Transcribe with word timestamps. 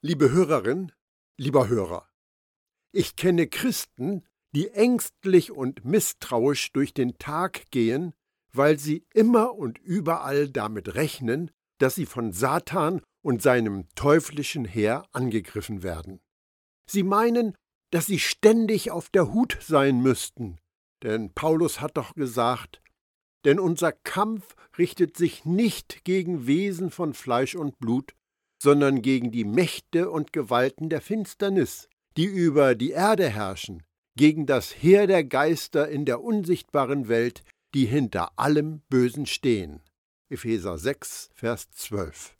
Liebe 0.00 0.30
Hörerin, 0.30 0.92
lieber 1.38 1.66
Hörer, 1.66 2.08
ich 2.92 3.16
kenne 3.16 3.48
Christen, 3.48 4.24
die 4.54 4.68
ängstlich 4.68 5.50
und 5.50 5.84
misstrauisch 5.84 6.72
durch 6.72 6.94
den 6.94 7.18
Tag 7.18 7.68
gehen, 7.72 8.14
weil 8.52 8.78
sie 8.78 9.04
immer 9.12 9.56
und 9.56 9.76
überall 9.78 10.50
damit 10.50 10.94
rechnen, 10.94 11.50
dass 11.78 11.96
sie 11.96 12.06
von 12.06 12.30
Satan 12.32 13.02
und 13.22 13.42
seinem 13.42 13.88
teuflischen 13.96 14.64
Heer 14.64 15.04
angegriffen 15.10 15.82
werden. 15.82 16.20
Sie 16.88 17.02
meinen, 17.02 17.56
dass 17.90 18.06
sie 18.06 18.20
ständig 18.20 18.92
auf 18.92 19.10
der 19.10 19.32
Hut 19.32 19.58
sein 19.60 20.00
müssten, 20.00 20.60
denn 21.02 21.34
Paulus 21.34 21.80
hat 21.80 21.96
doch 21.96 22.14
gesagt, 22.14 22.80
denn 23.44 23.58
unser 23.58 23.90
Kampf 23.90 24.54
richtet 24.78 25.16
sich 25.16 25.44
nicht 25.44 26.04
gegen 26.04 26.46
Wesen 26.46 26.92
von 26.92 27.14
Fleisch 27.14 27.56
und 27.56 27.80
Blut, 27.80 28.14
sondern 28.58 29.02
gegen 29.02 29.30
die 29.30 29.44
Mächte 29.44 30.10
und 30.10 30.32
Gewalten 30.32 30.88
der 30.88 31.00
Finsternis, 31.00 31.88
die 32.16 32.24
über 32.24 32.74
die 32.74 32.90
Erde 32.90 33.28
herrschen, 33.28 33.82
gegen 34.16 34.46
das 34.46 34.72
Heer 34.72 35.06
der 35.06 35.24
Geister 35.24 35.88
in 35.88 36.04
der 36.04 36.22
unsichtbaren 36.22 37.08
Welt, 37.08 37.44
die 37.74 37.86
hinter 37.86 38.38
allem 38.38 38.82
Bösen 38.88 39.26
stehen. 39.26 39.82
Epheser 40.28 40.78
6, 40.78 41.30
Vers 41.34 41.70
12. 41.70 42.36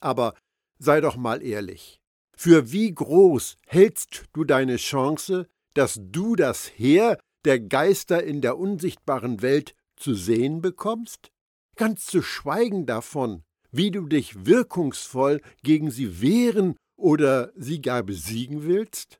Aber 0.00 0.34
sei 0.78 1.00
doch 1.00 1.16
mal 1.16 1.42
ehrlich. 1.42 2.00
Für 2.36 2.72
wie 2.72 2.92
groß 2.92 3.56
hältst 3.66 4.24
du 4.32 4.44
deine 4.44 4.76
Chance, 4.76 5.46
dass 5.74 6.00
du 6.02 6.34
das 6.34 6.66
Heer 6.66 7.18
der 7.44 7.60
Geister 7.60 8.24
in 8.24 8.40
der 8.40 8.58
unsichtbaren 8.58 9.42
Welt 9.42 9.74
zu 9.96 10.14
sehen 10.14 10.62
bekommst? 10.62 11.30
Ganz 11.76 12.06
zu 12.06 12.22
schweigen 12.22 12.86
davon, 12.86 13.44
wie 13.76 13.90
du 13.90 14.06
dich 14.06 14.46
wirkungsvoll 14.46 15.40
gegen 15.62 15.90
sie 15.90 16.20
wehren 16.20 16.76
oder 16.96 17.52
sie 17.56 17.82
gar 17.82 18.02
besiegen 18.02 18.64
willst? 18.64 19.18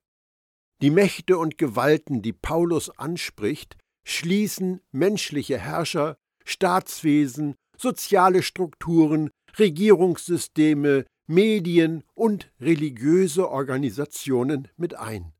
Die 0.80 0.90
Mächte 0.90 1.38
und 1.38 1.58
Gewalten, 1.58 2.22
die 2.22 2.32
Paulus 2.32 2.90
anspricht, 2.90 3.76
schließen 4.04 4.80
menschliche 4.92 5.58
Herrscher, 5.58 6.16
Staatswesen, 6.44 7.56
soziale 7.76 8.42
Strukturen, 8.42 9.30
Regierungssysteme, 9.58 11.06
Medien 11.26 12.04
und 12.14 12.52
religiöse 12.60 13.48
Organisationen 13.48 14.68
mit 14.76 14.94
ein. 14.94 15.32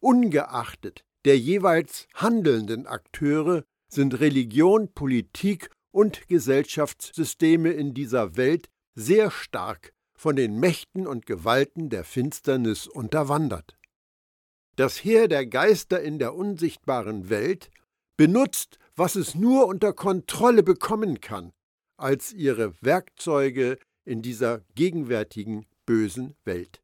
Ungeachtet 0.00 1.04
der 1.24 1.38
jeweils 1.38 2.06
handelnden 2.14 2.86
Akteure 2.86 3.64
sind 3.88 4.20
Religion, 4.20 4.92
Politik 4.92 5.70
und 5.92 6.26
Gesellschaftssysteme 6.28 7.70
in 7.70 7.94
dieser 7.94 8.36
Welt 8.36 8.68
sehr 8.94 9.30
stark 9.30 9.92
von 10.14 10.36
den 10.36 10.58
Mächten 10.58 11.06
und 11.06 11.26
Gewalten 11.26 11.90
der 11.90 12.04
Finsternis 12.04 12.86
unterwandert. 12.86 13.76
Das 14.76 15.04
Heer 15.04 15.28
der 15.28 15.46
Geister 15.46 16.00
in 16.00 16.18
der 16.18 16.34
unsichtbaren 16.34 17.28
Welt 17.28 17.70
benutzt, 18.16 18.78
was 18.96 19.16
es 19.16 19.34
nur 19.34 19.66
unter 19.66 19.92
Kontrolle 19.92 20.62
bekommen 20.62 21.20
kann, 21.20 21.52
als 21.96 22.32
ihre 22.32 22.74
Werkzeuge 22.80 23.78
in 24.04 24.22
dieser 24.22 24.60
gegenwärtigen 24.74 25.66
bösen 25.86 26.34
Welt. 26.44 26.82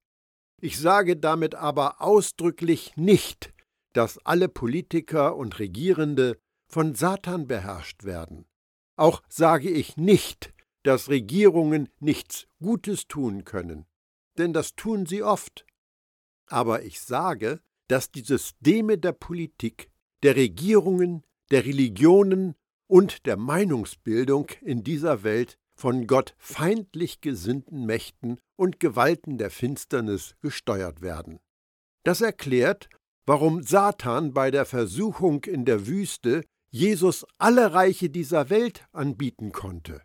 Ich 0.61 0.79
sage 0.79 1.17
damit 1.17 1.55
aber 1.55 2.03
ausdrücklich 2.03 2.97
nicht, 2.97 3.53
dass 3.93 4.19
alle 4.27 4.49
Politiker 4.49 5.37
und 5.37 5.59
Regierende 5.59 6.39
von 6.67 6.95
Satan 6.95 7.47
beherrscht 7.47 8.05
werden. 8.05 8.47
Auch 8.99 9.23
sage 9.29 9.71
ich 9.71 9.97
nicht, 9.97 10.53
dass 10.83 11.09
Regierungen 11.09 11.89
nichts 12.01 12.49
Gutes 12.61 13.07
tun 13.07 13.45
können, 13.45 13.87
denn 14.39 14.53
das 14.53 14.75
tun 14.75 15.07
sie 15.07 15.23
oft. 15.23 15.65
Aber 16.47 16.83
ich 16.83 17.01
sage, 17.01 17.61
dass 17.87 18.11
die 18.11 18.23
Systeme 18.23 18.99
der 18.99 19.13
Politik, 19.13 19.93
der 20.25 20.35
Regierungen, 20.35 21.25
der 21.53 21.65
Religionen 21.65 22.57
und 22.89 23.25
der 23.27 23.37
Meinungsbildung 23.37 24.49
in 24.63 24.83
dieser 24.83 25.23
Welt 25.23 25.59
von 25.77 26.09
Gott 26.09 26.35
feindlich 26.37 27.21
gesinnten 27.21 27.87
Mächten 27.87 28.41
und 28.57 28.81
Gewalten 28.81 29.39
der 29.39 29.51
Finsternis 29.51 30.35
gesteuert 30.41 31.03
werden. 31.03 31.39
Das 32.03 32.21
erklärt, 32.21 32.89
warum 33.27 33.63
Satan 33.63 34.33
bei 34.35 34.51
der 34.51 34.65
Versuchung 34.65 35.45
in 35.45 35.65
der 35.65 35.87
Wüste 35.87 36.43
Jesus 36.71 37.27
alle 37.39 37.73
Reiche 37.73 38.11
dieser 38.11 38.51
Welt 38.51 38.87
anbieten 38.93 39.53
konnte. 39.53 40.03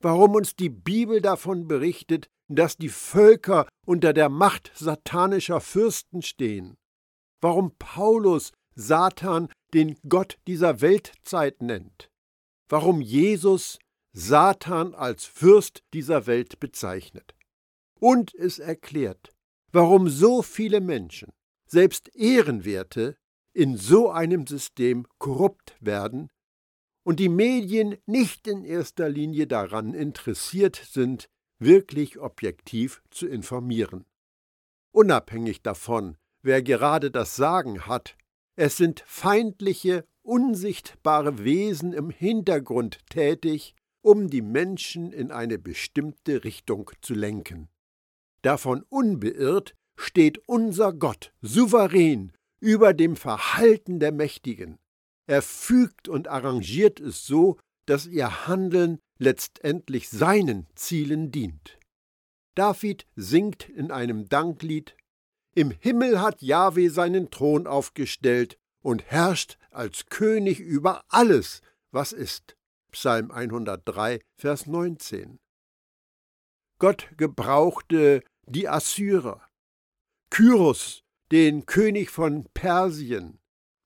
Warum 0.00 0.34
uns 0.34 0.56
die 0.56 0.68
Bibel 0.68 1.20
davon 1.20 1.68
berichtet, 1.68 2.28
dass 2.48 2.76
die 2.76 2.88
Völker 2.88 3.66
unter 3.86 4.12
der 4.12 4.28
Macht 4.28 4.72
satanischer 4.74 5.60
Fürsten 5.60 6.22
stehen. 6.22 6.76
Warum 7.40 7.76
Paulus 7.78 8.52
Satan 8.74 9.48
den 9.72 9.96
Gott 10.08 10.38
dieser 10.46 10.80
Weltzeit 10.80 11.62
nennt. 11.62 12.10
Warum 12.68 13.00
Jesus 13.00 13.78
Satan 14.12 14.94
als 14.94 15.24
Fürst 15.24 15.82
dieser 15.92 16.26
Welt 16.26 16.60
bezeichnet. 16.60 17.34
Und 17.98 18.34
es 18.34 18.58
erklärt, 18.58 19.32
warum 19.72 20.08
so 20.08 20.42
viele 20.42 20.80
Menschen, 20.80 21.32
selbst 21.66 22.14
Ehrenwerte, 22.14 23.16
in 23.54 23.76
so 23.76 24.10
einem 24.10 24.46
System 24.46 25.06
korrupt 25.18 25.76
werden 25.80 26.30
und 27.04 27.20
die 27.20 27.28
Medien 27.28 27.96
nicht 28.06 28.46
in 28.46 28.64
erster 28.64 29.08
Linie 29.08 29.46
daran 29.46 29.94
interessiert 29.94 30.76
sind, 30.76 31.30
wirklich 31.58 32.18
objektiv 32.18 33.02
zu 33.10 33.26
informieren. 33.26 34.04
Unabhängig 34.92 35.62
davon, 35.62 36.16
wer 36.42 36.62
gerade 36.62 37.10
das 37.10 37.36
Sagen 37.36 37.86
hat, 37.86 38.16
es 38.56 38.76
sind 38.76 39.02
feindliche, 39.06 40.04
unsichtbare 40.22 41.44
Wesen 41.44 41.92
im 41.92 42.10
Hintergrund 42.10 42.98
tätig, 43.08 43.74
um 44.02 44.28
die 44.28 44.42
Menschen 44.42 45.12
in 45.12 45.30
eine 45.30 45.58
bestimmte 45.58 46.44
Richtung 46.44 46.90
zu 47.00 47.14
lenken. 47.14 47.68
Davon 48.42 48.84
unbeirrt 48.88 49.74
steht 49.96 50.38
unser 50.46 50.92
Gott 50.92 51.32
souverän 51.40 52.32
über 52.64 52.94
dem 52.94 53.14
Verhalten 53.14 54.00
der 54.00 54.10
Mächtigen. 54.10 54.78
Er 55.26 55.42
fügt 55.42 56.08
und 56.08 56.28
arrangiert 56.28 56.98
es 56.98 57.26
so, 57.26 57.58
dass 57.84 58.06
ihr 58.06 58.46
Handeln 58.46 59.00
letztendlich 59.18 60.08
seinen 60.08 60.66
Zielen 60.74 61.30
dient. 61.30 61.78
David 62.54 63.06
singt 63.16 63.68
in 63.68 63.90
einem 63.90 64.30
Danklied 64.30 64.96
Im 65.54 65.72
Himmel 65.72 66.22
hat 66.22 66.40
Jahwe 66.40 66.88
seinen 66.88 67.30
Thron 67.30 67.66
aufgestellt 67.66 68.56
und 68.82 69.04
herrscht 69.04 69.58
als 69.70 70.06
König 70.06 70.58
über 70.58 71.04
alles, 71.08 71.60
was 71.90 72.12
ist. 72.12 72.56
Psalm 72.90 73.30
103, 73.30 74.20
Vers 74.38 74.66
19. 74.66 75.38
Gott 76.78 77.10
gebrauchte 77.18 78.22
die 78.46 78.68
Assyrer. 78.68 79.46
Kyros 80.30 81.03
den 81.34 81.66
König 81.66 82.10
von 82.10 82.44
Persien, 82.54 83.40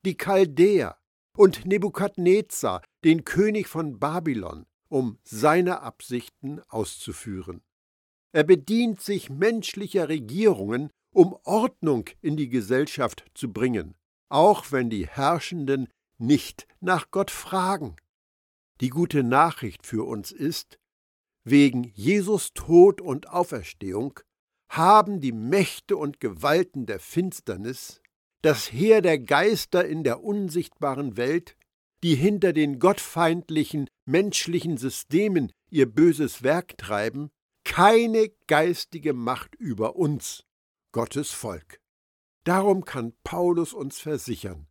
die 0.05 0.19
Chaldäer 0.19 0.99
und 1.35 1.65
Nebukadnezar, 1.65 2.83
den 3.07 3.25
König 3.25 3.69
von 3.69 3.99
Babylon, 3.99 4.67
um 4.91 5.19
seine 5.23 5.81
Absichten 5.81 6.61
auszuführen. 6.69 7.63
Er 8.33 8.45
bedient 8.45 9.01
sich 9.01 9.31
menschlicher 9.31 10.11
Regierungen, 10.11 10.91
um 11.15 11.33
Ordnung 11.45 12.11
in 12.21 12.37
die 12.37 12.51
Gesellschaft 12.51 13.25
zu 13.33 13.51
bringen, 13.51 13.95
auch 14.29 14.71
wenn 14.71 14.91
die 14.91 15.07
Herrschenden 15.07 15.89
nicht 16.19 16.67
nach 16.81 17.11
Gott 17.11 17.31
fragen. 17.31 17.97
Die 18.83 18.91
gute 18.91 19.23
Nachricht 19.23 19.87
für 19.87 20.07
uns 20.07 20.33
ist, 20.33 20.79
wegen 21.45 21.85
Jesus 21.95 22.53
Tod 22.53 23.01
und 23.01 23.31
Auferstehung 23.31 24.21
haben 24.69 25.21
die 25.21 25.33
Mächte 25.33 25.97
und 25.97 26.21
Gewalten 26.21 26.87
der 26.87 27.01
Finsternis, 27.01 28.01
das 28.43 28.71
Heer 28.73 29.03
der 29.03 29.19
Geister 29.19 29.87
in 29.87 30.05
der 30.05 30.23
unsichtbaren 30.23 31.17
Welt, 31.17 31.57
die 32.03 32.15
hinter 32.15 32.53
den 32.53 32.79
gottfeindlichen 32.79 33.89
menschlichen 34.05 34.77
Systemen 34.77 35.53
ihr 35.71 35.87
böses 35.93 36.43
Werk 36.43 36.79
treiben, 36.79 37.31
keine 37.65 38.31
geistige 38.47 39.13
Macht 39.13 39.55
über 39.57 39.97
uns, 39.97 40.45
Gottes 40.93 41.33
Volk. 41.33 41.81
Darum 42.45 42.85
kann 42.85 43.13
Paulus 43.25 43.73
uns 43.73 44.01
versichern. 44.01 44.67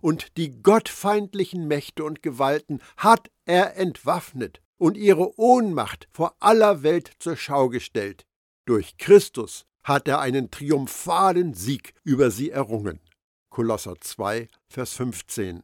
Und 0.00 0.36
die 0.36 0.62
gottfeindlichen 0.62 1.66
Mächte 1.66 2.04
und 2.04 2.22
Gewalten 2.22 2.80
hat 2.96 3.30
er 3.44 3.76
entwaffnet 3.76 4.60
und 4.76 4.96
ihre 4.96 5.36
Ohnmacht 5.38 6.08
vor 6.12 6.36
aller 6.38 6.84
Welt 6.84 7.10
zur 7.18 7.36
Schau 7.36 7.68
gestellt, 7.68 8.24
durch 8.68 8.98
Christus 8.98 9.66
hat 9.82 10.08
er 10.08 10.20
einen 10.20 10.50
triumphalen 10.50 11.54
Sieg 11.54 11.94
über 12.04 12.30
sie 12.30 12.50
errungen. 12.50 13.00
Kolosser 13.48 13.98
2, 14.00 14.48
Vers 14.68 14.92
15. 14.92 15.62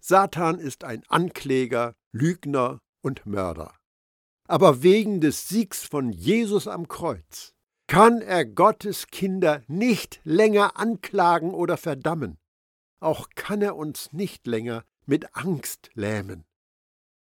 Satan 0.00 0.58
ist 0.58 0.84
ein 0.84 1.02
Ankläger, 1.08 1.94
Lügner 2.12 2.80
und 3.02 3.26
Mörder. 3.26 3.74
Aber 4.48 4.82
wegen 4.82 5.20
des 5.20 5.48
Siegs 5.48 5.84
von 5.84 6.10
Jesus 6.10 6.66
am 6.66 6.88
Kreuz, 6.88 7.52
kann 7.86 8.20
er 8.20 8.44
Gottes 8.44 9.08
Kinder 9.08 9.62
nicht 9.66 10.20
länger 10.24 10.78
anklagen 10.78 11.52
oder 11.52 11.76
verdammen. 11.76 12.38
Auch 13.00 13.28
kann 13.34 13.60
er 13.60 13.76
uns 13.76 14.12
nicht 14.12 14.46
länger 14.46 14.84
mit 15.04 15.36
Angst 15.36 15.90
lähmen. 15.94 16.44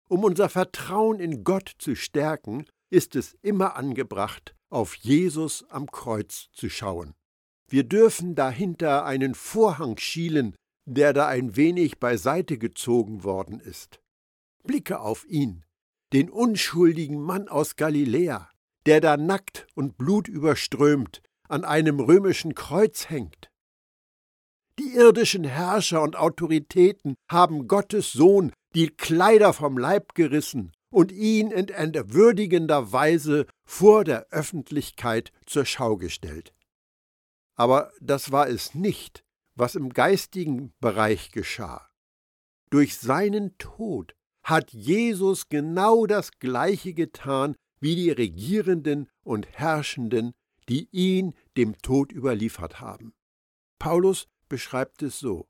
Um 0.07 0.23
unser 0.23 0.49
Vertrauen 0.49 1.19
in 1.19 1.43
Gott 1.43 1.71
zu 1.79 1.95
stärken, 1.95 2.67
ist 2.89 3.15
es 3.15 3.35
immer 3.41 3.75
angebracht, 3.75 4.54
auf 4.75 4.95
Jesus 4.95 5.63
am 5.69 5.89
Kreuz 5.89 6.49
zu 6.51 6.69
schauen. 6.69 7.13
Wir 7.69 7.85
dürfen 7.85 8.35
dahinter 8.35 9.05
einen 9.05 9.33
Vorhang 9.33 9.97
schielen, 9.97 10.53
der 10.85 11.13
da 11.13 11.27
ein 11.27 11.55
wenig 11.55 11.97
beiseite 11.97 12.57
gezogen 12.57 13.23
worden 13.23 13.61
ist. 13.61 14.01
Blicke 14.65 14.99
auf 14.99 15.25
ihn, 15.29 15.63
den 16.11 16.29
unschuldigen 16.29 17.21
Mann 17.21 17.47
aus 17.47 17.77
Galiläa, 17.77 18.51
der 18.85 18.99
da 18.99 19.15
nackt 19.15 19.65
und 19.75 19.97
blutüberströmt 19.97 21.21
an 21.47 21.63
einem 21.63 22.01
römischen 22.01 22.53
Kreuz 22.53 23.09
hängt. 23.09 23.49
Die 24.77 24.93
irdischen 24.93 25.45
Herrscher 25.45 26.01
und 26.01 26.17
Autoritäten 26.17 27.15
haben 27.31 27.69
Gottes 27.69 28.11
Sohn 28.11 28.51
die 28.73 28.89
Kleider 28.89 29.53
vom 29.53 29.77
Leib 29.77 30.15
gerissen 30.15 30.74
und 30.95 31.11
ihn 31.11 31.51
in 31.51 31.67
entwürdigender 31.67 32.93
Weise 32.93 33.47
vor 33.65 34.05
der 34.05 34.27
Öffentlichkeit 34.29 35.33
zur 35.45 35.65
Schau 35.65 35.97
gestellt. 35.97 36.53
Aber 37.55 37.91
das 37.99 38.31
war 38.31 38.47
es 38.47 38.73
nicht, 38.75 39.25
was 39.55 39.75
im 39.75 39.89
geistigen 39.89 40.71
Bereich 40.79 41.33
geschah. 41.33 41.89
Durch 42.69 42.97
seinen 42.97 43.57
Tod 43.57 44.15
hat 44.41 44.71
Jesus 44.71 45.49
genau 45.49 46.05
das 46.05 46.31
Gleiche 46.39 46.93
getan 46.93 47.57
wie 47.81 47.97
die 47.97 48.11
Regierenden 48.11 49.09
und 49.21 49.49
Herrschenden, 49.51 50.31
die 50.69 50.87
ihn 50.93 51.33
dem 51.57 51.77
Tod 51.79 52.13
überliefert 52.13 52.79
haben. 52.79 53.13
Paulus 53.79 54.29
beschreibt 54.47 55.03
es 55.03 55.19
so. 55.19 55.49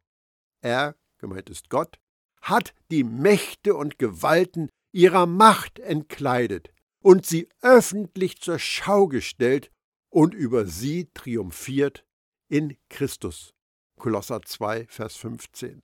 Er, 0.62 0.96
gemeint 1.20 1.52
ist 1.52 1.70
Gott, 1.70 2.00
hat 2.42 2.74
die 2.90 3.04
Mächte 3.04 3.76
und 3.76 4.00
Gewalten 4.00 4.70
ihrer 4.96 5.26
Macht 5.26 5.80
entkleidet 5.80 6.72
und 7.04 7.26
sie 7.26 7.50
öffentlich 7.62 8.40
zur 8.40 8.60
Schau 8.60 9.08
gestellt 9.08 9.70
und 10.10 10.34
über 10.34 10.66
sie 10.66 11.10
triumphiert 11.14 12.06
in 12.48 12.78
Christus. 12.90 13.54
Kolosser 14.00 14.42
2, 14.42 14.88
Vers 14.88 15.18
15. 15.18 15.82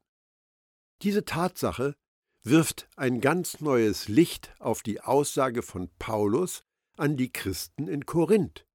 Diese 1.02 1.25
Tatsache 1.25 1.94
wirft 2.44 2.88
ein 2.96 3.19
ganz 3.19 3.60
neues 3.60 4.08
Licht 4.08 4.54
auf 4.60 4.81
die 4.81 5.02
Aussage 5.02 5.62
von 5.62 5.90
Paulus 6.00 6.63
an 6.96 7.18
die 7.18 7.34
Christen 7.34 7.90
in 7.90 8.06
Korinth. 8.06 8.66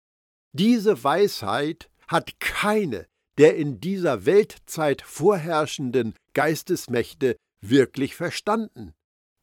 Diese 0.52 1.02
Weisheit 1.02 1.90
hat 2.08 2.38
keine 2.40 3.06
der 3.38 3.56
in 3.56 3.80
dieser 3.80 4.24
Weltzeit 4.24 5.02
vorherrschenden 5.02 6.14
Geistesmächte 6.32 7.36
wirklich 7.60 8.14
verstanden. 8.16 8.94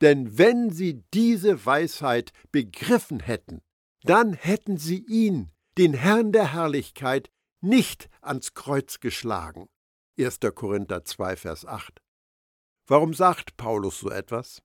Denn 0.04 0.38
wenn 0.38 0.70
sie 0.70 1.02
diese 1.14 1.66
Weisheit 1.66 2.34
begriffen 2.52 3.22
hätten, 3.22 3.62
dann 4.04 4.34
hätten 4.34 4.76
sie 4.78 5.06
ihn, 5.08 5.50
den 5.78 5.94
Herrn 5.94 6.34
der 6.34 6.52
Herrlichkeit, 6.52 7.32
nicht 7.62 8.10
ans 8.22 8.54
Kreuz 8.54 9.00
geschlagen. 9.00 9.70
1. 10.20 10.40
Korinther 10.54 11.06
2, 11.06 11.38
Vers 11.38 11.66
8. 11.66 12.02
Warum 12.86 13.14
sagt 13.14 13.56
Paulus 13.56 14.02
so 14.02 14.10
etwas? 14.10 14.62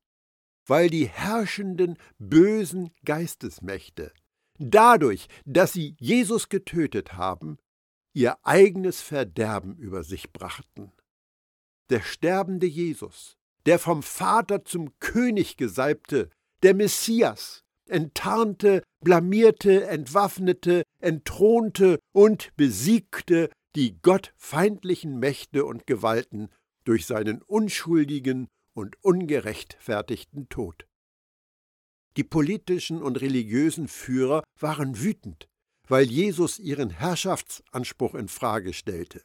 Weil 0.66 0.90
die 0.90 1.06
herrschenden 1.08 1.98
bösen 2.18 2.90
Geistesmächte 3.04 4.12
dadurch, 4.58 5.28
dass 5.44 5.72
sie 5.72 5.94
Jesus 6.00 6.48
getötet 6.48 7.12
haben, 7.12 7.58
ihr 8.12 8.44
eigenes 8.44 9.00
Verderben 9.00 9.76
über 9.76 10.02
sich 10.02 10.32
brachten. 10.32 10.90
Der 11.90 12.00
sterbende 12.00 12.66
Jesus, 12.66 13.37
der 13.68 13.78
vom 13.78 14.02
Vater 14.02 14.64
zum 14.64 14.98
König 14.98 15.58
gesalbte, 15.58 16.30
der 16.62 16.72
Messias, 16.72 17.64
enttarnte, 17.84 18.82
blamierte, 19.04 19.86
entwaffnete, 19.86 20.84
entthronte 21.02 21.98
und 22.12 22.56
besiegte 22.56 23.50
die 23.76 24.00
gottfeindlichen 24.00 25.18
Mächte 25.18 25.66
und 25.66 25.86
Gewalten 25.86 26.48
durch 26.84 27.04
seinen 27.04 27.42
unschuldigen 27.42 28.48
und 28.72 28.96
ungerechtfertigten 29.04 30.48
Tod. 30.48 30.86
Die 32.16 32.24
politischen 32.24 33.02
und 33.02 33.20
religiösen 33.20 33.86
Führer 33.86 34.44
waren 34.58 34.98
wütend, 34.98 35.46
weil 35.86 36.06
Jesus 36.06 36.58
ihren 36.58 36.88
Herrschaftsanspruch 36.88 38.14
in 38.14 38.28
Frage 38.28 38.72
stellte. 38.72 39.20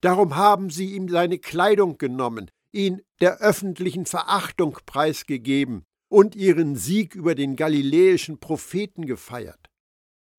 Darum 0.00 0.34
haben 0.34 0.70
sie 0.70 0.96
ihm 0.96 1.08
seine 1.08 1.38
Kleidung 1.38 1.96
genommen, 1.96 2.50
ihn 2.74 3.02
der 3.20 3.38
öffentlichen 3.38 4.06
Verachtung 4.06 4.78
preisgegeben 4.86 5.84
und 6.08 6.36
ihren 6.36 6.76
Sieg 6.76 7.14
über 7.14 7.34
den 7.34 7.56
galiläischen 7.56 8.38
Propheten 8.38 9.06
gefeiert. 9.06 9.70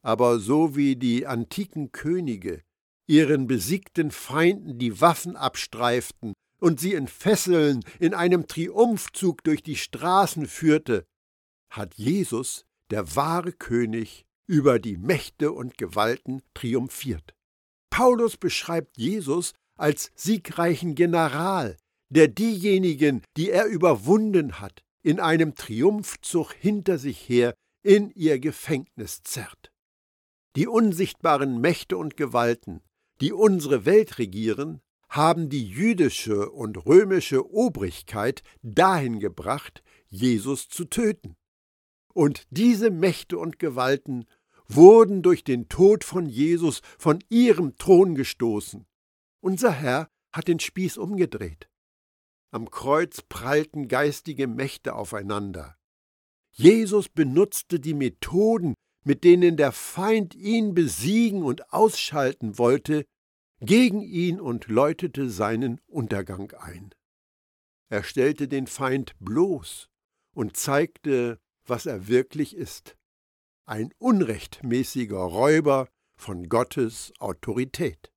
Aber 0.03 0.39
so 0.39 0.75
wie 0.75 0.95
die 0.95 1.25
antiken 1.25 1.91
Könige 1.91 2.61
ihren 3.07 3.47
besiegten 3.47 4.11
Feinden 4.11 4.77
die 4.77 4.99
Waffen 5.01 5.35
abstreiften 5.35 6.33
und 6.59 6.79
sie 6.79 6.93
in 6.93 7.07
Fesseln 7.07 7.83
in 7.99 8.13
einem 8.13 8.47
Triumphzug 8.47 9.43
durch 9.43 9.63
die 9.63 9.75
Straßen 9.75 10.47
führte, 10.47 11.05
hat 11.69 11.95
Jesus, 11.95 12.65
der 12.89 13.15
wahre 13.15 13.51
König, 13.51 14.25
über 14.47 14.79
die 14.79 14.97
Mächte 14.97 15.51
und 15.51 15.77
Gewalten 15.77 16.41
triumphiert. 16.53 17.33
Paulus 17.89 18.37
beschreibt 18.37 18.97
Jesus 18.97 19.53
als 19.77 20.11
siegreichen 20.15 20.95
General, 20.95 21.77
der 22.09 22.27
diejenigen, 22.27 23.21
die 23.37 23.49
er 23.49 23.65
überwunden 23.65 24.59
hat, 24.59 24.83
in 25.01 25.19
einem 25.19 25.55
Triumphzug 25.55 26.53
hinter 26.53 26.97
sich 26.97 27.29
her 27.29 27.53
in 27.83 28.09
ihr 28.11 28.39
Gefängnis 28.39 29.21
zerrt. 29.23 29.71
Die 30.55 30.67
unsichtbaren 30.67 31.59
Mächte 31.61 31.97
und 31.97 32.17
Gewalten, 32.17 32.81
die 33.21 33.33
unsere 33.33 33.85
Welt 33.85 34.17
regieren, 34.17 34.81
haben 35.09 35.49
die 35.49 35.65
jüdische 35.65 36.49
und 36.49 36.85
römische 36.85 37.49
Obrigkeit 37.51 38.41
dahin 38.61 39.19
gebracht, 39.19 39.83
Jesus 40.07 40.67
zu 40.67 40.85
töten. 40.85 41.35
Und 42.13 42.47
diese 42.49 42.89
Mächte 42.89 43.37
und 43.37 43.59
Gewalten 43.59 44.25
wurden 44.67 45.21
durch 45.21 45.43
den 45.43 45.69
Tod 45.69 46.03
von 46.03 46.25
Jesus 46.25 46.81
von 46.97 47.19
ihrem 47.29 47.77
Thron 47.77 48.15
gestoßen. 48.15 48.85
Unser 49.41 49.71
Herr 49.71 50.09
hat 50.31 50.47
den 50.47 50.59
Spieß 50.59 50.97
umgedreht. 50.97 51.69
Am 52.51 52.69
Kreuz 52.71 53.21
prallten 53.21 53.87
geistige 53.87 54.47
Mächte 54.47 54.95
aufeinander. 54.95 55.77
Jesus 56.51 57.09
benutzte 57.09 57.79
die 57.79 57.93
Methoden, 57.93 58.75
mit 59.03 59.23
denen 59.23 59.57
der 59.57 59.71
Feind 59.71 60.35
ihn 60.35 60.73
besiegen 60.73 61.43
und 61.43 61.73
ausschalten 61.73 62.57
wollte, 62.57 63.05
gegen 63.59 64.01
ihn 64.01 64.39
und 64.39 64.67
läutete 64.67 65.29
seinen 65.29 65.81
Untergang 65.87 66.51
ein. 66.53 66.93
Er 67.89 68.03
stellte 68.03 68.47
den 68.47 68.67
Feind 68.67 69.13
bloß 69.19 69.87
und 70.33 70.57
zeigte, 70.57 71.39
was 71.65 71.85
er 71.85 72.07
wirklich 72.07 72.55
ist 72.55 72.95
ein 73.65 73.91
unrechtmäßiger 73.97 75.17
Räuber 75.17 75.87
von 76.17 76.49
Gottes 76.49 77.13
Autorität. 77.19 78.11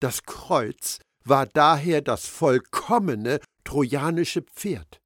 Das 0.00 0.22
Kreuz 0.24 1.00
war 1.24 1.46
daher 1.46 2.00
das 2.00 2.26
vollkommene 2.26 3.40
trojanische 3.68 4.40
Pferd. 4.40 5.02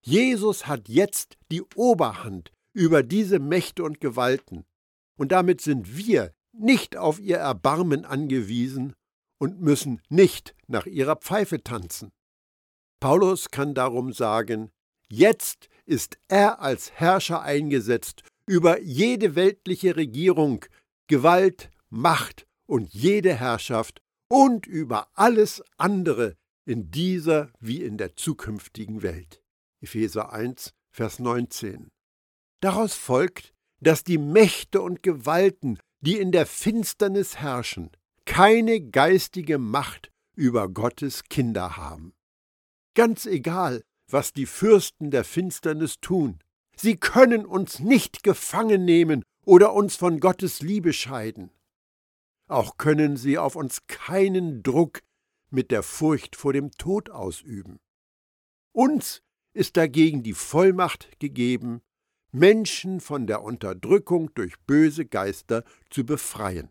Jesus 0.00 0.68
hat 0.68 0.88
jetzt 0.88 1.38
die 1.50 1.62
Oberhand 1.74 2.52
über 2.72 3.02
diese 3.02 3.40
Mächte 3.40 3.82
und 3.82 4.00
Gewalten, 4.00 4.64
und 5.18 5.32
damit 5.32 5.60
sind 5.60 5.96
wir 5.96 6.32
nicht 6.52 6.96
auf 6.96 7.18
ihr 7.18 7.38
Erbarmen 7.38 8.04
angewiesen 8.04 8.94
und 9.40 9.60
müssen 9.60 10.00
nicht 10.08 10.54
nach 10.68 10.86
ihrer 10.86 11.16
Pfeife 11.16 11.64
tanzen. 11.64 12.12
Paulus 13.00 13.50
kann 13.50 13.74
darum 13.74 14.12
sagen, 14.12 14.70
jetzt 15.08 15.68
ist 15.84 16.16
er 16.28 16.60
als 16.60 16.92
Herrscher 16.92 17.42
eingesetzt 17.42 18.22
über 18.46 18.80
jede 18.82 19.34
weltliche 19.34 19.96
Regierung, 19.96 20.64
Gewalt, 21.08 21.70
Macht 21.90 22.46
und 22.66 22.94
jede 22.94 23.34
Herrschaft 23.34 24.00
und 24.28 24.68
über 24.68 25.08
alles 25.14 25.60
andere 25.76 26.36
in 26.66 26.90
dieser 26.90 27.50
wie 27.60 27.82
in 27.82 27.96
der 27.96 28.16
zukünftigen 28.16 29.02
Welt. 29.02 29.42
Epheser 29.80 30.32
1, 30.32 30.74
Vers 30.90 31.18
19. 31.18 31.88
Daraus 32.60 32.94
folgt, 32.94 33.54
dass 33.80 34.04
die 34.04 34.18
Mächte 34.18 34.82
und 34.82 35.02
Gewalten, 35.02 35.78
die 36.00 36.18
in 36.18 36.32
der 36.32 36.46
Finsternis 36.46 37.36
herrschen, 37.36 37.90
keine 38.24 38.80
geistige 38.80 39.58
Macht 39.58 40.10
über 40.34 40.68
Gottes 40.68 41.24
Kinder 41.24 41.76
haben. 41.76 42.12
Ganz 42.94 43.26
egal, 43.26 43.82
was 44.10 44.32
die 44.32 44.46
Fürsten 44.46 45.10
der 45.10 45.24
Finsternis 45.24 46.00
tun, 46.00 46.40
Sie 46.76 46.96
können 46.96 47.46
uns 47.46 47.78
nicht 47.78 48.22
gefangen 48.22 48.84
nehmen 48.84 49.24
oder 49.44 49.72
uns 49.72 49.96
von 49.96 50.20
Gottes 50.20 50.60
Liebe 50.60 50.92
scheiden. 50.92 51.50
Auch 52.48 52.76
können 52.76 53.16
sie 53.16 53.38
auf 53.38 53.56
uns 53.56 53.86
keinen 53.86 54.62
Druck 54.62 55.00
mit 55.50 55.70
der 55.70 55.82
Furcht 55.82 56.36
vor 56.36 56.52
dem 56.52 56.70
Tod 56.72 57.10
ausüben. 57.10 57.78
Uns 58.72 59.22
ist 59.52 59.76
dagegen 59.76 60.22
die 60.22 60.34
Vollmacht 60.34 61.18
gegeben, 61.18 61.80
Menschen 62.30 63.00
von 63.00 63.26
der 63.26 63.42
Unterdrückung 63.42 64.32
durch 64.34 64.58
böse 64.66 65.06
Geister 65.06 65.64
zu 65.88 66.04
befreien. 66.04 66.70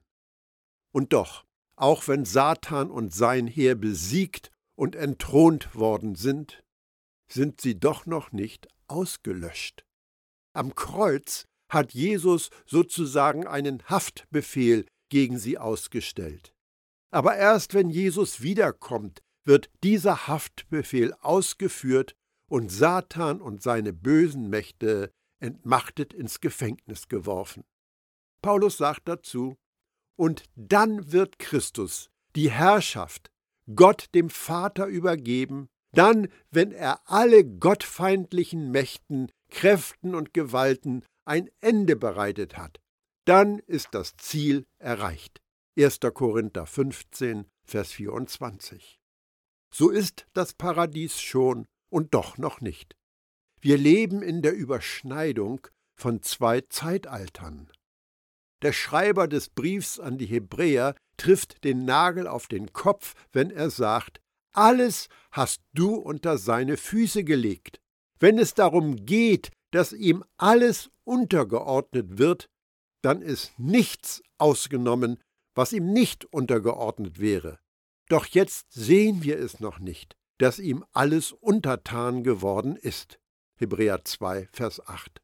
Und 0.91 1.13
doch, 1.13 1.45
auch 1.75 2.07
wenn 2.07 2.25
Satan 2.25 2.91
und 2.91 3.13
sein 3.13 3.47
Heer 3.47 3.75
besiegt 3.75 4.51
und 4.75 4.95
entthront 4.95 5.75
worden 5.75 6.15
sind, 6.15 6.63
sind 7.27 7.59
sie 7.61 7.79
doch 7.79 8.05
noch 8.05 8.31
nicht 8.31 8.67
ausgelöscht. 8.87 9.85
Am 10.53 10.75
Kreuz 10.75 11.47
hat 11.69 11.93
Jesus 11.93 12.49
sozusagen 12.65 13.47
einen 13.47 13.83
Haftbefehl 13.89 14.85
gegen 15.09 15.37
sie 15.37 15.57
ausgestellt. 15.57 16.54
Aber 17.15 17.37
erst 17.37 17.73
wenn 17.73 17.89
Jesus 17.89 18.41
wiederkommt, 18.41 19.23
wird 19.45 19.69
dieser 19.85 20.27
Haftbefehl 20.27 21.13
ausgeführt 21.21 22.13
und 22.51 22.69
Satan 22.69 23.39
und 23.39 23.63
seine 23.63 23.93
bösen 23.93 24.49
Mächte 24.49 25.13
entmachtet 25.39 26.13
ins 26.13 26.41
Gefängnis 26.41 27.07
geworfen. 27.07 27.63
Paulus 28.41 28.75
sagt 28.75 29.07
dazu, 29.07 29.55
und 30.17 30.43
dann 30.57 31.13
wird 31.13 31.39
Christus 31.39 32.09
die 32.35 32.51
Herrschaft 32.51 33.31
Gott 33.73 34.09
dem 34.13 34.29
Vater 34.29 34.87
übergeben, 34.87 35.67
dann, 35.93 36.27
wenn 36.51 36.73
er 36.73 37.09
alle 37.09 37.45
gottfeindlichen 37.45 38.71
Mächten, 38.71 39.31
Kräften 39.49 40.15
und 40.15 40.33
Gewalten 40.33 41.05
ein 41.23 41.49
Ende 41.61 41.95
bereitet 41.95 42.57
hat, 42.57 42.81
dann 43.23 43.59
ist 43.59 43.93
das 43.93 44.17
Ziel 44.17 44.65
erreicht. 44.79 45.44
1. 45.77 45.99
Korinther 46.13 46.65
15, 46.65 47.47
Vers 47.65 47.91
24. 47.91 48.97
So 49.73 49.89
ist 49.89 50.25
das 50.31 50.53
Paradies 50.53 51.19
schon 51.19 51.65
und 51.89 52.13
doch 52.13 52.37
noch 52.37 52.61
nicht. 52.61 52.95
Wir 53.59 53.77
leben 53.77 54.21
in 54.21 54.41
der 54.41 54.55
Überschneidung 54.55 55.67
von 55.99 56.23
zwei 56.23 56.61
Zeitaltern. 56.61 57.69
Der 58.61 58.71
Schreiber 58.71 59.27
des 59.27 59.49
Briefs 59.49 59.99
an 59.99 60.17
die 60.17 60.27
Hebräer 60.27 60.95
trifft 61.17 61.65
den 61.65 61.83
Nagel 61.83 62.25
auf 62.25 62.47
den 62.47 62.71
Kopf, 62.71 63.13
wenn 63.33 63.51
er 63.51 63.69
sagt, 63.69 64.21
alles 64.53 65.09
hast 65.31 65.61
du 65.73 65.95
unter 65.95 66.37
seine 66.37 66.77
Füße 66.77 67.25
gelegt. 67.25 67.81
Wenn 68.17 68.39
es 68.39 68.53
darum 68.53 69.05
geht, 69.05 69.51
dass 69.71 69.91
ihm 69.91 70.23
alles 70.37 70.89
untergeordnet 71.03 72.17
wird, 72.17 72.47
dann 73.01 73.21
ist 73.21 73.59
nichts 73.59 74.23
ausgenommen, 74.37 75.19
was 75.55 75.73
ihm 75.73 75.91
nicht 75.91 76.25
untergeordnet 76.25 77.19
wäre. 77.19 77.59
Doch 78.07 78.27
jetzt 78.27 78.71
sehen 78.71 79.23
wir 79.23 79.39
es 79.39 79.59
noch 79.59 79.79
nicht, 79.79 80.15
dass 80.37 80.59
ihm 80.59 80.85
alles 80.91 81.31
untertan 81.31 82.23
geworden 82.23 82.75
ist. 82.75 83.19
Hebräer 83.57 84.03
2, 84.03 84.49
Vers 84.51 84.85
8. 84.85 85.21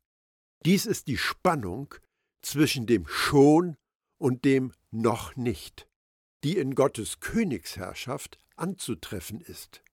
Dies 0.65 0.85
ist 0.85 1.07
die 1.07 1.17
Spannung 1.17 1.93
zwischen 2.41 2.87
dem 2.87 3.05
schon 3.07 3.75
und 4.17 4.45
dem 4.45 4.73
noch 4.89 5.35
nicht, 5.35 5.87
die 6.43 6.57
in 6.57 6.75
Gottes 6.75 7.19
Königsherrschaft 7.19 8.39
anzutreffen 8.55 9.41
ist. 9.41 9.83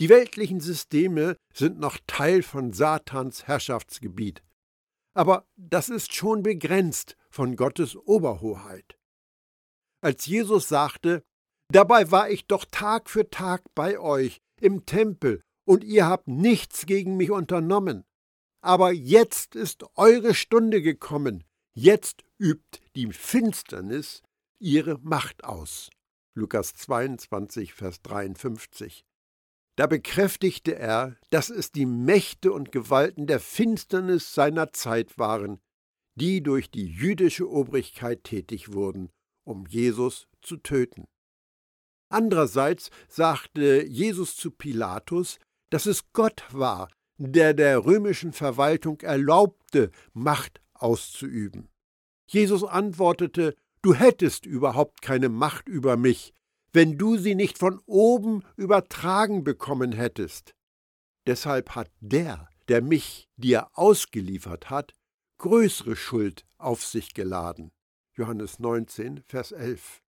Die 0.00 0.08
weltlichen 0.08 0.60
Systeme 0.60 1.36
sind 1.52 1.78
noch 1.78 1.98
Teil 2.06 2.42
von 2.42 2.72
Satans 2.72 3.46
Herrschaftsgebiet, 3.46 4.42
aber 5.14 5.46
das 5.56 5.88
ist 5.88 6.14
schon 6.14 6.42
begrenzt 6.42 7.16
von 7.30 7.56
Gottes 7.56 7.96
Oberhoheit. 7.96 8.98
Als 10.04 10.26
Jesus 10.26 10.68
sagte, 10.68 11.24
Dabei 11.72 12.10
war 12.10 12.28
ich 12.28 12.46
doch 12.46 12.66
Tag 12.70 13.08
für 13.08 13.30
Tag 13.30 13.62
bei 13.74 13.98
euch 13.98 14.42
im 14.60 14.84
Tempel, 14.84 15.40
und 15.66 15.82
ihr 15.82 16.06
habt 16.06 16.28
nichts 16.28 16.84
gegen 16.84 17.16
mich 17.16 17.30
unternommen. 17.30 18.04
Aber 18.60 18.92
jetzt 18.92 19.56
ist 19.56 19.84
eure 19.96 20.34
Stunde 20.34 20.82
gekommen, 20.82 21.42
jetzt 21.74 22.22
übt 22.38 22.80
die 22.94 23.10
Finsternis 23.12 24.22
ihre 24.60 24.98
Macht 24.98 25.42
aus. 25.44 25.88
Lukas 26.34 26.74
22, 26.74 27.72
Vers 27.72 28.02
53. 28.02 29.06
Da 29.76 29.86
bekräftigte 29.86 30.76
er, 30.76 31.16
dass 31.30 31.48
es 31.48 31.72
die 31.72 31.86
Mächte 31.86 32.52
und 32.52 32.72
Gewalten 32.72 33.26
der 33.26 33.40
Finsternis 33.40 34.34
seiner 34.34 34.70
Zeit 34.72 35.18
waren, 35.18 35.60
die 36.14 36.42
durch 36.42 36.70
die 36.70 36.86
jüdische 36.86 37.50
Obrigkeit 37.50 38.22
tätig 38.22 38.74
wurden, 38.74 39.10
um 39.44 39.66
Jesus 39.66 40.26
zu 40.42 40.56
töten. 40.56 41.06
Andererseits 42.08 42.90
sagte 43.08 43.84
Jesus 43.84 44.36
zu 44.36 44.50
Pilatus, 44.50 45.38
dass 45.70 45.86
es 45.86 46.12
Gott 46.12 46.44
war, 46.50 46.88
der 47.18 47.54
der 47.54 47.84
römischen 47.84 48.32
Verwaltung 48.32 49.00
erlaubte, 49.00 49.90
Macht 50.12 50.60
auszuüben. 50.74 51.68
Jesus 52.26 52.64
antwortete, 52.64 53.54
Du 53.82 53.94
hättest 53.94 54.46
überhaupt 54.46 55.02
keine 55.02 55.28
Macht 55.28 55.68
über 55.68 55.96
mich, 55.96 56.32
wenn 56.72 56.96
du 56.96 57.18
sie 57.18 57.34
nicht 57.34 57.58
von 57.58 57.80
oben 57.86 58.42
übertragen 58.56 59.44
bekommen 59.44 59.92
hättest. 59.92 60.54
Deshalb 61.26 61.74
hat 61.74 61.90
der, 62.00 62.48
der 62.68 62.80
mich 62.80 63.28
dir 63.36 63.68
ausgeliefert 63.74 64.70
hat, 64.70 64.94
größere 65.38 65.96
Schuld 65.96 66.46
auf 66.56 66.84
sich 66.84 67.12
geladen. 67.12 67.72
Johannes 68.16 68.58
19, 68.58 69.22
Vers 69.26 69.52
11. 69.52 70.02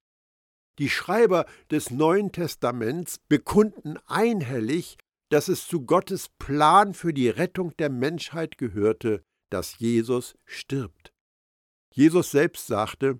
Die 0.78 0.90
Schreiber 0.90 1.46
des 1.70 1.90
Neuen 1.90 2.32
Testaments 2.32 3.18
bekunden 3.28 3.96
einhellig, 4.06 4.98
dass 5.30 5.48
es 5.48 5.66
zu 5.66 5.84
Gottes 5.84 6.28
Plan 6.38 6.94
für 6.94 7.12
die 7.12 7.28
Rettung 7.28 7.76
der 7.78 7.90
Menschheit 7.90 8.58
gehörte, 8.58 9.24
dass 9.50 9.78
Jesus 9.78 10.36
stirbt. 10.44 11.12
Jesus 11.92 12.30
selbst 12.30 12.66
sagte, 12.66 13.18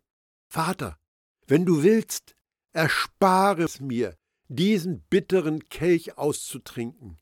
Vater, 0.49 0.99
wenn 1.47 1.65
du 1.65 1.83
willst, 1.83 2.37
erspare 2.73 3.65
es 3.65 3.81
mir, 3.81 4.17
diesen 4.49 5.01
bitteren 5.09 5.65
Kelch 5.69 6.19
auszutrinken. 6.19 7.19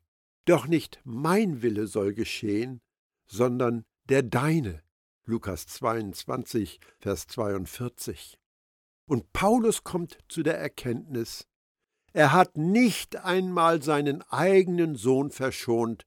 Doch 0.47 0.66
nicht 0.66 1.00
mein 1.04 1.62
Wille 1.62 1.87
soll 1.87 2.12
geschehen, 2.12 2.80
sondern 3.26 3.85
der 4.09 4.23
deine. 4.23 4.84
Lukas 5.26 5.66
22, 5.66 6.81
Vers 6.99 7.26
42. 7.28 8.38
Und 9.07 9.33
Paulus 9.33 9.83
kommt 9.83 10.19
zu 10.28 10.43
der 10.43 10.59
Erkenntnis, 10.59 11.47
er 12.12 12.33
hat 12.33 12.57
nicht 12.57 13.16
einmal 13.16 13.83
seinen 13.83 14.23
eigenen 14.23 14.95
Sohn 14.95 15.31
verschont, 15.31 16.07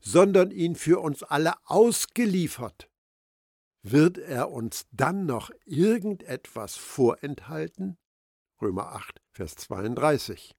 sondern 0.00 0.50
ihn 0.50 0.76
für 0.76 1.00
uns 1.00 1.22
alle 1.22 1.54
ausgeliefert. 1.64 2.88
Wird 3.82 4.16
er 4.16 4.50
uns 4.50 4.86
dann 4.92 5.26
noch 5.26 5.50
irgendetwas 5.66 6.76
vorenthalten? 6.76 7.98
Römer 8.62 8.92
8, 8.92 9.20
Vers 9.32 9.56
32. 9.56 10.54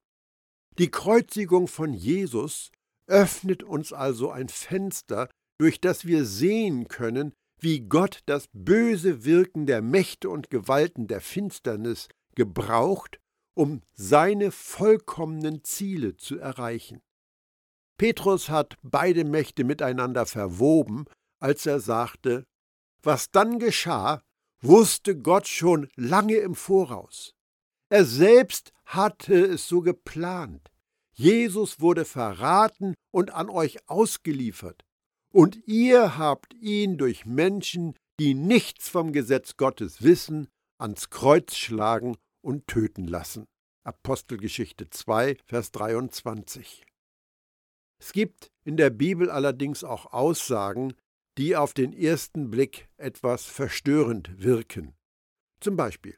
Die 0.77 0.91
Kreuzigung 0.91 1.67
von 1.67 1.93
Jesus 1.93 2.69
öffnet 3.07 3.63
uns 3.63 3.93
also 3.93 4.29
ein 4.29 4.49
Fenster, 4.49 5.29
durch 5.57 5.79
das 5.79 6.05
wir 6.05 6.25
sehen 6.25 6.87
können, 6.87 7.33
wie 7.63 7.79
Gott 7.79 8.21
das 8.25 8.49
böse 8.51 9.23
Wirken 9.23 9.65
der 9.65 9.81
Mächte 9.81 10.29
und 10.29 10.49
Gewalten 10.49 11.07
der 11.07 11.21
Finsternis 11.21 12.09
gebraucht, 12.35 13.19
um 13.55 13.81
seine 13.93 14.51
vollkommenen 14.51 15.63
Ziele 15.63 16.17
zu 16.17 16.37
erreichen. 16.39 17.01
Petrus 17.97 18.49
hat 18.49 18.75
beide 18.81 19.23
Mächte 19.23 19.63
miteinander 19.63 20.25
verwoben, 20.25 21.05
als 21.39 21.65
er 21.65 21.79
sagte, 21.79 22.45
was 23.01 23.31
dann 23.31 23.59
geschah, 23.59 24.21
wusste 24.61 25.17
Gott 25.17 25.47
schon 25.47 25.89
lange 25.95 26.35
im 26.35 26.55
Voraus. 26.55 27.33
Er 27.89 28.05
selbst 28.05 28.73
hatte 28.85 29.35
es 29.35 29.67
so 29.67 29.81
geplant. 29.81 30.69
Jesus 31.13 31.79
wurde 31.79 32.05
verraten 32.05 32.95
und 33.11 33.31
an 33.31 33.49
euch 33.49 33.87
ausgeliefert. 33.87 34.83
Und 35.33 35.67
ihr 35.67 36.19
habt 36.19 36.53
ihn 36.53 36.97
durch 36.97 37.25
Menschen, 37.25 37.95
die 38.19 38.35
nichts 38.35 38.87
vom 38.87 39.13
Gesetz 39.13 39.57
Gottes 39.57 40.03
wissen, 40.03 40.47
ans 40.77 41.09
Kreuz 41.09 41.55
schlagen 41.55 42.17
und 42.41 42.67
töten 42.67 43.07
lassen. 43.07 43.47
Apostelgeschichte 43.83 44.91
2, 44.91 45.37
Vers 45.47 45.71
23. 45.71 46.85
Es 47.99 48.13
gibt 48.13 48.51
in 48.63 48.77
der 48.77 48.91
Bibel 48.91 49.31
allerdings 49.31 49.83
auch 49.83 50.13
Aussagen, 50.13 50.93
die 51.39 51.55
auf 51.55 51.73
den 51.73 51.93
ersten 51.93 52.51
Blick 52.51 52.87
etwas 52.97 53.45
verstörend 53.45 54.43
wirken. 54.43 54.93
Zum 55.59 55.75
Beispiel 55.75 56.15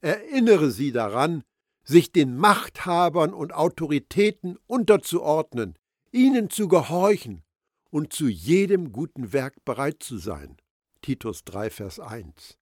Erinnere 0.00 0.72
sie 0.72 0.90
daran, 0.90 1.44
sich 1.84 2.10
den 2.10 2.36
Machthabern 2.36 3.32
und 3.32 3.52
Autoritäten 3.52 4.58
unterzuordnen, 4.66 5.78
ihnen 6.10 6.50
zu 6.50 6.66
gehorchen 6.66 7.44
und 7.90 8.12
zu 8.12 8.28
jedem 8.28 8.92
guten 8.92 9.32
Werk 9.32 9.64
bereit 9.64 10.02
zu 10.02 10.18
sein. 10.18 10.56
Titus 11.02 11.44
3, 11.44 11.70
Vers 11.70 12.00
1. 12.00 12.58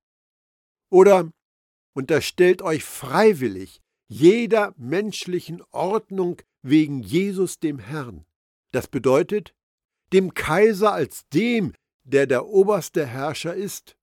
Oder 0.90 1.30
unterstellt 1.94 2.62
euch 2.62 2.84
freiwillig 2.84 3.80
jeder 4.08 4.74
menschlichen 4.78 5.62
Ordnung 5.70 6.40
wegen 6.62 7.02
Jesus 7.02 7.58
dem 7.58 7.78
Herrn. 7.78 8.24
Das 8.72 8.88
bedeutet, 8.88 9.54
dem 10.12 10.32
Kaiser 10.32 10.92
als 10.92 11.28
dem, 11.28 11.74
der 12.04 12.26
der 12.26 12.46
oberste 12.46 13.06
Herrscher 13.06 13.54
ist, 13.54 13.96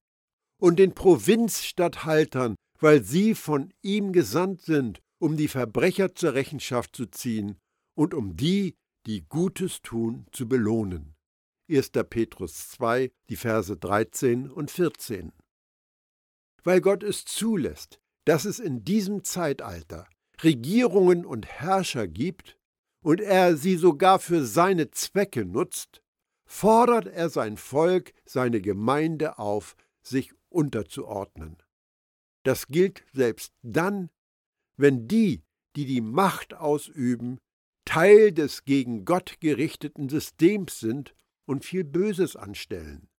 und 0.58 0.78
den 0.78 0.94
Provinzstatthaltern, 0.94 2.56
weil 2.80 3.04
sie 3.04 3.36
von 3.36 3.74
ihm 3.82 4.14
gesandt 4.14 4.62
sind, 4.62 5.02
um 5.20 5.38
die 5.38 5.48
Verbrecher 5.48 6.14
zur 6.14 6.34
Rechenschaft 6.34 6.96
zu 6.96 7.08
ziehen 7.08 7.58
und 7.96 8.14
um 8.14 8.36
die, 8.36 8.76
die 9.06 9.22
Gutes 9.28 9.82
tun, 9.82 10.28
zu 10.32 10.48
belohnen. 10.48 11.15
1. 11.68 11.92
Petrus 12.10 12.70
2, 12.70 13.12
die 13.30 13.36
Verse 13.36 13.76
13 13.76 14.52
und 14.52 14.70
14. 14.70 15.32
Weil 16.64 16.80
Gott 16.80 17.02
es 17.02 17.26
zulässt, 17.26 18.00
dass 18.26 18.46
es 18.46 18.60
in 18.60 18.84
diesem 18.84 19.24
Zeitalter 19.24 20.08
Regierungen 20.44 21.26
und 21.26 21.48
Herrscher 21.48 22.08
gibt 22.08 22.58
und 23.02 23.20
er 23.20 23.58
sie 23.58 23.78
sogar 23.78 24.20
für 24.20 24.46
seine 24.46 24.92
Zwecke 24.92 25.46
nutzt, 25.46 26.02
fordert 26.46 27.08
er 27.08 27.30
sein 27.30 27.58
Volk, 27.58 28.14
seine 28.26 28.62
Gemeinde 28.62 29.40
auf, 29.40 29.76
sich 30.04 30.34
unterzuordnen. 30.50 31.58
Das 32.44 32.68
gilt 32.68 33.04
selbst 33.12 33.54
dann, 33.64 34.10
wenn 34.78 35.08
die, 35.08 35.44
die 35.76 35.86
die 35.86 36.02
Macht 36.02 36.54
ausüben, 36.54 37.40
Teil 37.86 38.32
des 38.32 38.66
gegen 38.66 39.06
Gott 39.06 39.40
gerichteten 39.40 40.10
Systems 40.10 40.80
sind 40.80 41.16
und 41.46 41.66
viel 41.66 41.84
Böses 41.84 42.36
anstellen. 42.36 43.10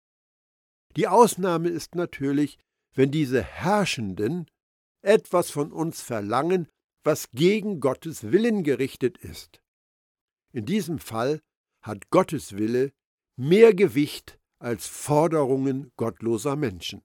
Die 0.97 1.09
Ausnahme 1.09 1.68
ist 1.68 1.95
natürlich, 1.95 2.59
wenn 2.95 3.11
diese 3.11 3.42
Herrschenden 3.42 4.47
etwas 5.02 5.50
von 5.50 5.73
uns 5.73 6.00
verlangen, 6.00 6.68
was 7.04 7.30
gegen 7.30 7.80
Gottes 7.80 8.33
Willen 8.33 8.64
gerichtet 8.64 9.18
ist. 9.18 9.62
In 10.52 10.64
diesem 10.64 10.99
Fall 10.99 11.40
hat 11.83 12.11
Gottes 12.11 12.56
Wille 12.56 12.92
mehr 13.37 13.75
Gewicht 13.75 14.40
als 14.59 14.87
Forderungen 14.87 15.92
gottloser 15.97 16.56
Menschen. 16.56 17.02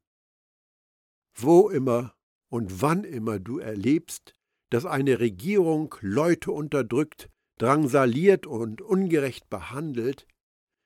Wo 1.35 1.69
immer 1.69 2.15
und 2.49 2.81
wann 2.81 3.03
immer 3.03 3.39
du 3.39 3.59
erlebst, 3.59 4.33
dass 4.69 4.85
eine 4.85 5.19
Regierung 5.19 5.93
Leute 5.99 6.51
unterdrückt, 6.51 7.29
drangsaliert 7.57 8.47
und 8.47 8.81
ungerecht 8.81 9.49
behandelt, 9.49 10.25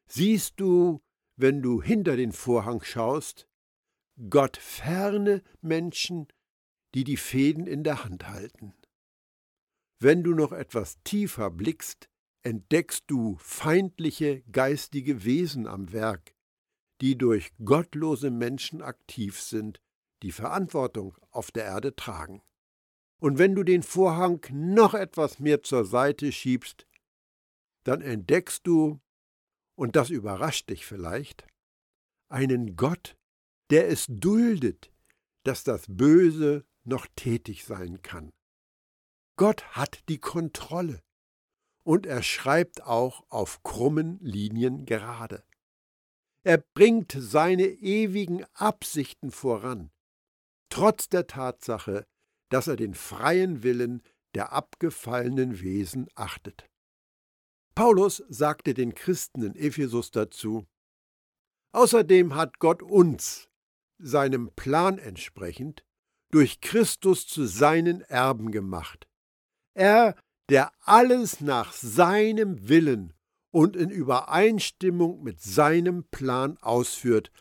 siehst 0.08 0.60
du, 0.60 1.02
wenn 1.36 1.62
du 1.62 1.82
hinter 1.82 2.16
den 2.16 2.32
Vorhang 2.32 2.84
schaust, 2.84 3.48
Gott 4.30 4.58
ferne 4.58 5.44
Menschen, 5.62 6.28
die 6.94 7.04
die 7.04 7.18
Fäden 7.18 7.68
in 7.68 7.84
der 7.84 8.06
Hand 8.06 8.28
halten. 8.28 8.74
Wenn 10.00 10.24
du 10.24 10.34
noch 10.34 10.52
etwas 10.52 11.02
tiefer 11.04 11.50
blickst, 11.50 12.10
entdeckst 12.44 13.06
du 13.08 13.38
feindliche 13.40 14.42
geistige 14.52 15.26
Wesen 15.26 15.68
am 15.68 15.92
Werk, 15.92 16.36
die 17.02 17.18
durch 17.18 17.52
gottlose 17.64 18.30
Menschen 18.30 18.82
aktiv 18.82 19.42
sind, 19.42 19.82
die 20.22 20.32
Verantwortung 20.32 21.18
auf 21.32 21.52
der 21.52 21.66
Erde 21.66 21.96
tragen. 21.96 22.42
Und 23.20 23.38
wenn 23.38 23.56
du 23.56 23.64
den 23.64 23.84
Vorhang 23.84 24.46
noch 24.52 24.94
etwas 24.94 25.40
mehr 25.40 25.64
zur 25.64 25.86
Seite 25.86 26.32
schiebst, 26.32 26.88
dann 27.84 28.02
entdeckst 28.02 28.66
du, 28.68 29.00
und 29.75 29.96
das 29.96 30.10
überrascht 30.10 30.70
dich 30.70 30.86
vielleicht, 30.86 31.46
einen 32.29 32.75
Gott, 32.75 33.17
der 33.70 33.89
es 33.89 34.05
duldet, 34.10 34.91
dass 35.44 35.63
das 35.63 35.86
Böse 35.88 36.65
noch 36.84 37.08
tätig 37.15 37.65
sein 37.65 38.01
kann. 38.01 38.31
Gott 39.38 39.64
hat 39.75 40.07
die 40.09 40.20
Kontrolle 40.20 41.01
und 41.83 42.05
er 42.05 42.24
schreibt 42.24 42.83
auch 42.83 43.25
auf 43.29 43.64
krummen 43.64 44.18
Linien 44.22 44.85
gerade. 44.85 45.44
Er 46.44 46.57
bringt 46.57 47.16
seine 47.18 47.66
ewigen 47.66 48.46
Absichten 48.53 49.31
voran, 49.31 49.92
trotz 50.70 51.09
der 51.09 51.27
Tatsache, 51.27 52.05
dass 52.50 52.68
er 52.68 52.75
den 52.75 52.94
freien 52.94 53.64
Willen 53.64 54.03
der 54.35 54.51
abgefallenen 54.51 55.59
Wesen 55.61 56.07
achtet. 56.16 56.70
Paulus 57.75 58.24
sagte 58.29 58.74
den 58.74 58.96
Christen 58.96 59.44
in 59.44 59.55
Ephesus 59.55 60.11
dazu, 60.11 60.66
Außerdem 61.74 62.35
hat 62.35 62.59
Gott 62.59 62.81
uns, 62.81 63.50
seinem 63.98 64.50
Plan 64.55 64.98
entsprechend, 64.98 65.83
durch 66.31 66.61
Christus 66.61 67.27
zu 67.27 67.46
seinen 67.46 68.00
Erben 68.01 68.51
gemacht. 68.51 69.09
Er, 69.74 70.16
der 70.50 70.72
alles 70.79 71.42
nach 71.42 71.74
seinem 71.74 72.70
Willen 72.70 73.14
und 73.51 73.75
in 73.75 73.90
Übereinstimmung 73.90 75.22
mit 75.22 75.42
seinem 75.42 76.05
Plan 76.11 76.57
ausführt, 76.59 77.31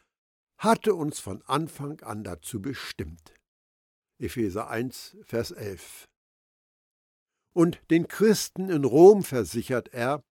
hatte 0.59 0.94
uns 0.94 1.20
von 1.20 1.42
Anfang 1.42 2.01
an 2.01 2.25
dazu 2.25 2.61
bestimmt. 2.61 3.35
Epheser 4.18 4.68
1, 4.68 5.16
Vers 5.23 5.53
11. 5.53 6.09
Und 7.55 7.81
den 7.90 8.09
Christen 8.09 8.69
in 8.69 8.85
Rom 8.85 9.23
versichert 9.23 9.88
er, 9.95 10.23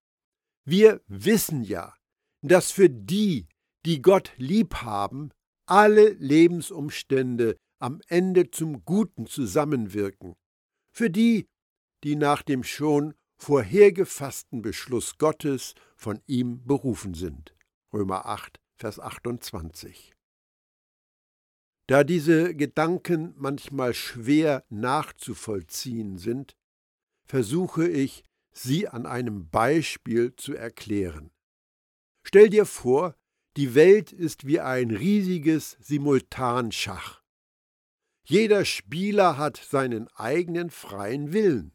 wir 0.66 1.02
wissen 1.08 1.64
ja, 1.64 1.96
dass 2.42 2.72
für 2.72 2.90
die, 2.90 3.48
die 3.86 4.02
Gott 4.02 4.32
lieb 4.38 4.76
haben, 4.76 5.32
alle 5.66 6.10
Lebensumstände 6.10 7.58
am 7.80 8.02
Ende 8.08 8.52
zum 8.52 8.84
Guten 8.86 9.26
zusammenwirken. 9.26 10.36
Für 10.92 11.10
die, 11.10 11.48
die 12.04 12.16
nach 12.16 12.44
dem 12.44 12.64
schon 12.64 13.14
vorhergefassten 13.38 14.62
Beschluss 14.62 15.18
Gottes 15.18 15.74
von 15.96 16.22
ihm 16.28 16.66
berufen 16.66 17.14
sind. 17.14 17.56
Römer 17.94 18.26
8, 18.26 18.60
Vers 18.76 19.00
28. 19.00 20.14
Da 21.88 22.04
diese 22.04 22.56
Gedanken 22.56 23.34
manchmal 23.38 23.94
schwer 23.94 24.66
nachzuvollziehen 24.70 26.18
sind, 26.18 26.56
versuche 27.34 27.88
ich, 27.88 28.24
sie 28.52 28.88
an 28.88 29.08
einem 29.08 29.50
Beispiel 29.50 30.36
zu 30.36 30.54
erklären. 30.54 31.32
Stell 32.22 32.48
dir 32.52 32.68
vor, 32.68 33.16
die 33.58 33.74
Welt 33.74 34.12
ist 34.12 34.46
wie 34.46 34.60
ein 34.60 34.92
riesiges 34.92 35.76
Simultanschach. 35.80 37.24
Jeder 38.24 38.66
Spieler 38.66 39.36
hat 39.36 39.58
seinen 39.58 40.10
eigenen 40.10 40.70
freien 40.70 41.34
Willen. 41.34 41.72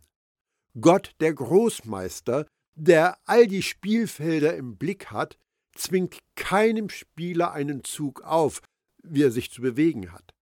Gott, 0.81 1.17
der 1.19 1.35
Großmeister, 1.35 2.47
der 2.77 3.19
all 3.25 3.49
die 3.49 3.65
Spielfelder 3.65 4.57
im 4.57 4.77
Blick 4.77 5.11
hat, 5.11 5.41
zwingt 5.75 6.21
keinem 6.37 6.89
Spieler 6.89 7.51
einen 7.51 7.83
Zug 7.83 8.23
auf, 8.23 8.63
wie 9.03 9.25
er 9.25 9.33
sich 9.33 9.51
zu 9.51 9.61
bewegen 9.61 10.13
hat. 10.13 10.37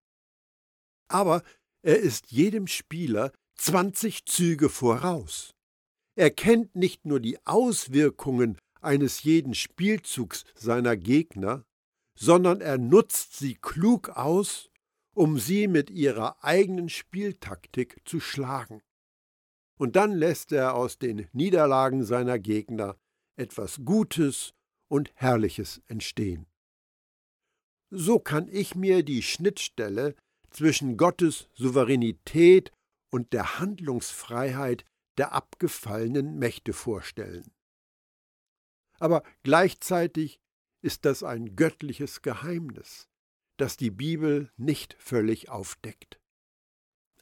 Aber 1.08 1.42
er 1.80 2.00
ist 2.00 2.32
jedem 2.32 2.66
Spieler 2.66 3.32
20 3.56 4.26
Züge 4.26 4.68
voraus. 4.68 5.54
Er 6.14 6.30
kennt 6.30 6.74
nicht 6.74 7.04
nur 7.04 7.20
die 7.20 7.44
Auswirkungen 7.46 8.58
eines 8.80 9.22
jeden 9.22 9.54
Spielzugs 9.54 10.44
seiner 10.54 10.96
Gegner, 10.96 11.64
sondern 12.18 12.60
er 12.60 12.78
nutzt 12.78 13.36
sie 13.36 13.54
klug 13.54 14.10
aus, 14.10 14.70
um 15.14 15.38
sie 15.38 15.68
mit 15.68 15.90
ihrer 15.90 16.42
eigenen 16.44 16.88
Spieltaktik 16.88 18.00
zu 18.04 18.20
schlagen. 18.20 18.82
Und 19.78 19.96
dann 19.96 20.12
lässt 20.12 20.52
er 20.52 20.74
aus 20.74 20.98
den 20.98 21.28
Niederlagen 21.32 22.04
seiner 22.04 22.38
Gegner 22.38 22.96
etwas 23.36 23.80
Gutes 23.84 24.54
und 24.88 25.10
Herrliches 25.14 25.82
entstehen. 25.86 26.46
So 27.90 28.18
kann 28.18 28.48
ich 28.48 28.74
mir 28.74 29.02
die 29.02 29.22
Schnittstelle 29.22 30.14
zwischen 30.50 30.96
Gottes 30.96 31.48
Souveränität 31.54 32.72
und 33.10 33.32
der 33.32 33.58
Handlungsfreiheit 33.58 34.84
der 35.18 35.32
abgefallenen 35.32 36.38
Mächte 36.38 36.72
vorstellen. 36.72 37.50
Aber 38.98 39.22
gleichzeitig 39.42 40.40
ist 40.82 41.04
das 41.04 41.22
ein 41.22 41.56
göttliches 41.56 42.22
Geheimnis, 42.22 43.08
das 43.56 43.76
die 43.76 43.90
Bibel 43.90 44.50
nicht 44.56 44.96
völlig 44.98 45.48
aufdeckt. 45.48 46.20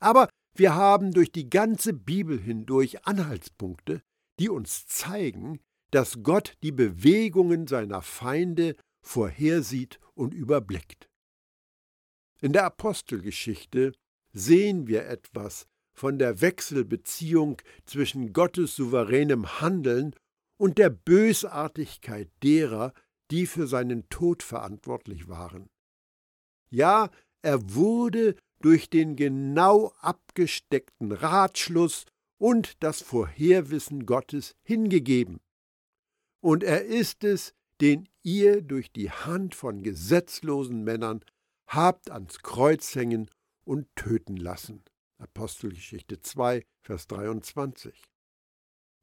Aber 0.00 0.28
wir 0.54 0.74
haben 0.74 1.12
durch 1.12 1.32
die 1.32 1.50
ganze 1.50 1.92
Bibel 1.92 2.38
hindurch 2.38 3.06
Anhaltspunkte, 3.06 4.02
die 4.38 4.48
uns 4.48 4.86
zeigen, 4.86 5.60
dass 5.90 6.22
Gott 6.22 6.56
die 6.62 6.72
Bewegungen 6.72 7.66
seiner 7.66 8.02
Feinde 8.02 8.76
vorhersieht 9.00 10.00
und 10.14 10.34
überblickt. 10.34 11.08
In 12.40 12.52
der 12.52 12.64
Apostelgeschichte 12.64 13.92
sehen 14.32 14.86
wir 14.86 15.06
etwas 15.06 15.66
von 15.94 16.18
der 16.18 16.40
Wechselbeziehung 16.40 17.62
zwischen 17.86 18.32
Gottes 18.32 18.76
souveränem 18.76 19.60
Handeln 19.60 20.14
und 20.56 20.78
der 20.78 20.90
Bösartigkeit 20.90 22.30
derer, 22.42 22.92
die 23.30 23.46
für 23.46 23.66
seinen 23.66 24.08
Tod 24.08 24.42
verantwortlich 24.42 25.28
waren. 25.28 25.70
Ja, 26.70 27.10
er 27.42 27.74
wurde 27.74 28.36
durch 28.60 28.90
den 28.90 29.16
genau 29.16 29.92
abgesteckten 30.00 31.12
Ratschluss 31.12 32.04
und 32.38 32.82
das 32.82 33.02
Vorherwissen 33.02 34.06
Gottes 34.06 34.54
hingegeben. 34.62 35.40
Und 36.40 36.64
er 36.64 36.84
ist 36.84 37.24
es, 37.24 37.54
den 37.80 38.08
ihr 38.22 38.62
durch 38.62 38.92
die 38.92 39.10
Hand 39.10 39.54
von 39.54 39.82
gesetzlosen 39.82 40.84
Männern 40.84 41.24
habt 41.66 42.10
ans 42.10 42.38
Kreuz 42.40 42.94
hängen 42.94 43.30
und 43.64 43.86
töten 43.96 44.36
lassen. 44.36 44.84
Apostelgeschichte 45.18 46.20
2, 46.20 46.64
Vers 46.82 47.06
23. 47.06 48.02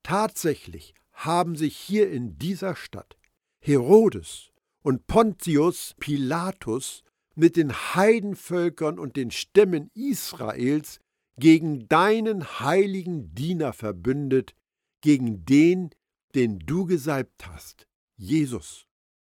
Tatsächlich 0.04 0.94
haben 1.14 1.56
sich 1.56 1.78
hier 1.78 2.12
in 2.12 2.38
dieser 2.38 2.76
Stadt 2.76 3.18
Herodes 3.60 4.52
und 4.84 5.08
Pontius 5.08 5.96
Pilatus 6.00 7.04
mit 7.36 7.56
den 7.56 7.72
Heidenvölkern 7.72 9.00
und 9.00 9.16
den 9.16 9.32
Stämmen 9.32 9.90
Israels 9.94 11.00
gegen 11.38 11.88
deinen 11.88 12.60
heiligen 12.60 13.34
Diener 13.34 13.74
verbündet, 13.74 14.56
gegen 15.02 15.46
den, 15.46 15.92
den 16.36 16.60
du 16.60 16.86
gesalbt 16.86 17.48
hast, 17.48 17.88
Jesus. 18.18 18.86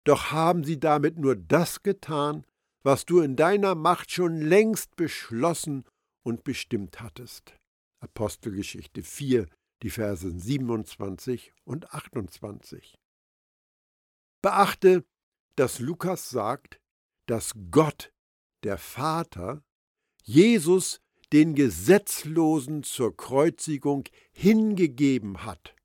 Doch 0.03 0.31
haben 0.31 0.63
sie 0.63 0.79
damit 0.79 1.17
nur 1.17 1.36
das 1.36 1.83
getan, 1.83 2.45
was 2.83 3.05
du 3.05 3.21
in 3.21 3.36
deiner 3.36 3.75
Macht 3.75 4.12
schon 4.12 4.36
längst 4.36 4.95
beschlossen 4.95 5.86
und 6.23 6.43
bestimmt 6.43 7.01
hattest. 7.01 7.55
Apostelgeschichte 7.99 9.03
4, 9.03 9.47
die 9.81 9.89
Verse 9.89 10.29
27 10.29 11.53
und 11.63 11.93
28. 11.93 12.95
Beachte, 14.41 15.05
dass 15.55 15.79
Lukas 15.79 16.29
sagt, 16.29 16.79
dass 17.27 17.53
Gott, 17.71 18.12
der 18.63 18.77
Vater, 18.77 19.63
Jesus, 20.23 20.99
den 21.31 21.55
Gesetzlosen 21.55 22.83
zur 22.83 23.15
Kreuzigung 23.15 24.03
hingegeben 24.31 25.43
hat. 25.43 25.75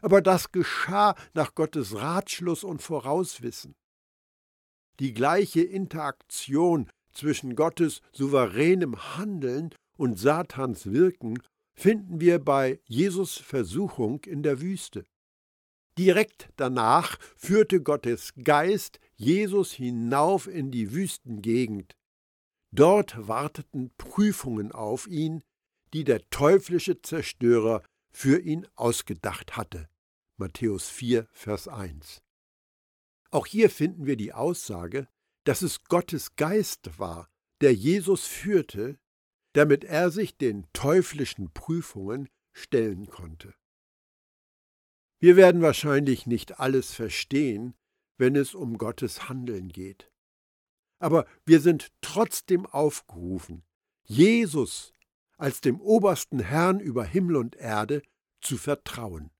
Aber 0.00 0.22
das 0.22 0.52
geschah 0.52 1.14
nach 1.34 1.54
Gottes 1.54 1.96
Ratschluss 1.96 2.64
und 2.64 2.80
Vorauswissen. 2.80 3.74
Die 5.00 5.12
gleiche 5.12 5.62
Interaktion 5.62 6.90
zwischen 7.12 7.54
Gottes 7.54 8.00
souveränem 8.12 9.16
Handeln 9.16 9.74
und 9.96 10.18
Satans 10.18 10.86
Wirken 10.92 11.42
finden 11.74 12.20
wir 12.20 12.38
bei 12.38 12.80
Jesus 12.84 13.36
Versuchung 13.36 14.22
in 14.24 14.42
der 14.42 14.60
Wüste. 14.60 15.04
Direkt 15.98 16.48
danach 16.56 17.18
führte 17.36 17.82
Gottes 17.82 18.32
Geist 18.42 18.98
Jesus 19.14 19.72
hinauf 19.72 20.46
in 20.46 20.70
die 20.70 20.92
Wüstengegend. 20.92 21.96
Dort 22.70 23.28
warteten 23.28 23.92
Prüfungen 23.98 24.72
auf 24.72 25.06
ihn, 25.06 25.42
die 25.92 26.04
der 26.04 26.26
teuflische 26.30 27.02
Zerstörer 27.02 27.82
für 28.10 28.40
ihn 28.40 28.66
ausgedacht 28.74 29.56
hatte. 29.56 29.88
Matthäus 30.38 30.88
4, 30.88 31.26
Vers 31.32 31.68
1. 31.68 32.22
Auch 33.30 33.46
hier 33.46 33.68
finden 33.68 34.06
wir 34.06 34.16
die 34.16 34.32
Aussage, 34.32 35.08
dass 35.44 35.62
es 35.62 35.84
Gottes 35.84 36.36
Geist 36.36 36.98
war, 36.98 37.28
der 37.60 37.74
Jesus 37.74 38.26
führte, 38.26 38.98
damit 39.52 39.84
er 39.84 40.10
sich 40.10 40.36
den 40.36 40.66
teuflischen 40.72 41.52
Prüfungen 41.52 42.28
stellen 42.52 43.08
konnte. 43.08 43.54
Wir 45.20 45.36
werden 45.36 45.62
wahrscheinlich 45.62 46.26
nicht 46.26 46.58
alles 46.58 46.92
verstehen, 46.92 47.74
wenn 48.18 48.34
es 48.34 48.54
um 48.54 48.78
Gottes 48.78 49.28
Handeln 49.28 49.68
geht. 49.68 50.10
Aber 50.98 51.26
wir 51.44 51.60
sind 51.60 51.92
trotzdem 52.00 52.66
aufgerufen, 52.66 53.64
Jesus 54.04 54.92
als 55.36 55.60
dem 55.60 55.80
obersten 55.80 56.38
Herrn 56.38 56.78
über 56.78 57.04
Himmel 57.04 57.36
und 57.36 57.56
Erde 57.56 58.02
zu 58.40 58.56
vertrauen. 58.56 59.30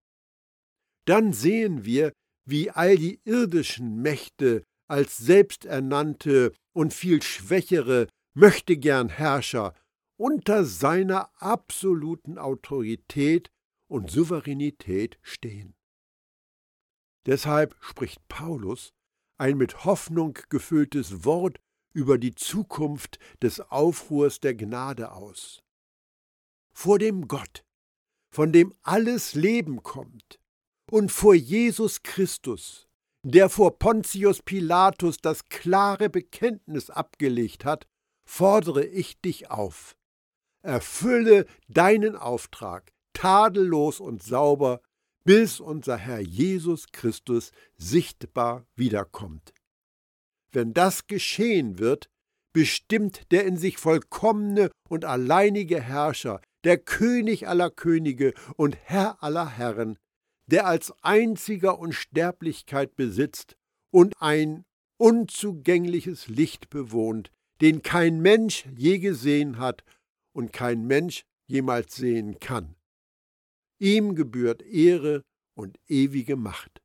Dann 1.05 1.33
sehen 1.33 1.85
wir, 1.85 2.13
wie 2.45 2.71
all 2.71 2.97
die 2.97 3.21
irdischen 3.25 4.03
Mächte 4.03 4.65
als 4.89 5.19
selbsternannte 5.19 6.53
und 6.73 6.93
viel 6.95 7.23
schwächere 7.23 8.09
möchtegern 8.35 9.09
Herrscher 9.09 9.75
unter 10.17 10.65
seiner 10.65 11.31
absoluten 11.41 12.39
Autorität 12.39 13.51
und 13.89 14.11
Souveränität 14.11 15.19
stehen. 15.23 15.75
Deshalb 17.27 17.77
spricht 17.81 18.27
Paulus 18.29 18.93
ein 19.39 19.57
mit 19.57 19.85
Hoffnung 19.85 20.39
gefülltes 20.49 21.25
Wort 21.25 21.59
über 21.93 22.19
die 22.19 22.35
Zukunft 22.35 23.19
des 23.43 23.61
Aufruhrs 23.61 24.41
der 24.41 24.55
Gnade 24.55 25.13
aus. 25.13 25.63
Vor 26.73 26.99
dem 26.99 27.29
Gott, 27.29 27.65
von 28.31 28.53
dem 28.53 28.73
alles 28.83 29.35
Leben 29.35 29.83
kommt, 29.83 30.41
und 30.91 31.13
vor 31.13 31.35
Jesus 31.35 32.03
Christus, 32.03 32.89
der 33.25 33.49
vor 33.49 33.79
Pontius 33.79 34.43
Pilatus 34.43 35.19
das 35.19 35.49
klare 35.49 36.11
Bekenntnis 36.11 36.91
abgelegt 36.91 37.65
hat, 37.65 37.87
fordere 38.25 38.85
ich 38.85 39.21
dich 39.21 39.51
auf. 39.51 39.97
Erfülle 40.63 41.47
deinen 41.69 42.17
Auftrag, 42.17 42.93
tadellos 43.13 44.01
und 44.01 44.23
sauber, 44.23 44.81
bis 45.25 45.61
unser 45.61 45.97
Herr 45.97 46.21
Jesus 46.21 46.87
Christus 46.93 47.53
sichtbar 47.77 48.67
wiederkommt. 48.75 49.53
Wenn 50.53 50.75
das 50.75 51.07
geschehen 51.07 51.79
wird, 51.79 52.09
bestimmt 52.53 53.31
der 53.31 53.47
in 53.47 53.57
sich 53.57 53.79
vollkommene 53.79 54.71
und 54.89 55.05
alleinige 55.05 55.81
Herrscher, 55.81 56.41
der 56.65 56.79
König 56.79 57.49
aller 57.49 57.71
Könige 57.71 58.35
und 58.57 58.77
Herr 58.85 59.23
aller 59.23 59.49
Herren, 59.49 59.97
der 60.53 60.67
als 60.67 60.93
einziger 61.03 61.79
Unsterblichkeit 61.79 62.95
besitzt 62.95 63.57
und 63.91 64.21
ein 64.21 64.67
unzugängliches 64.99 66.29
Licht 66.29 66.69
bewohnt, 66.69 67.33
den 67.63 67.81
kein 67.81 68.21
Mensch 68.21 68.69
je 68.77 68.99
gesehen 68.99 69.59
hat 69.59 69.83
und 70.35 70.53
kein 70.53 70.87
Mensch 70.87 71.25
jemals 71.47 71.97
sehen 71.97 72.39
kann. 72.39 72.77
Ihm 73.79 74.15
gebührt 74.15 74.63
Ehre 74.63 75.23
und 75.55 75.79
ewige 75.89 76.37
Macht. 76.37 76.83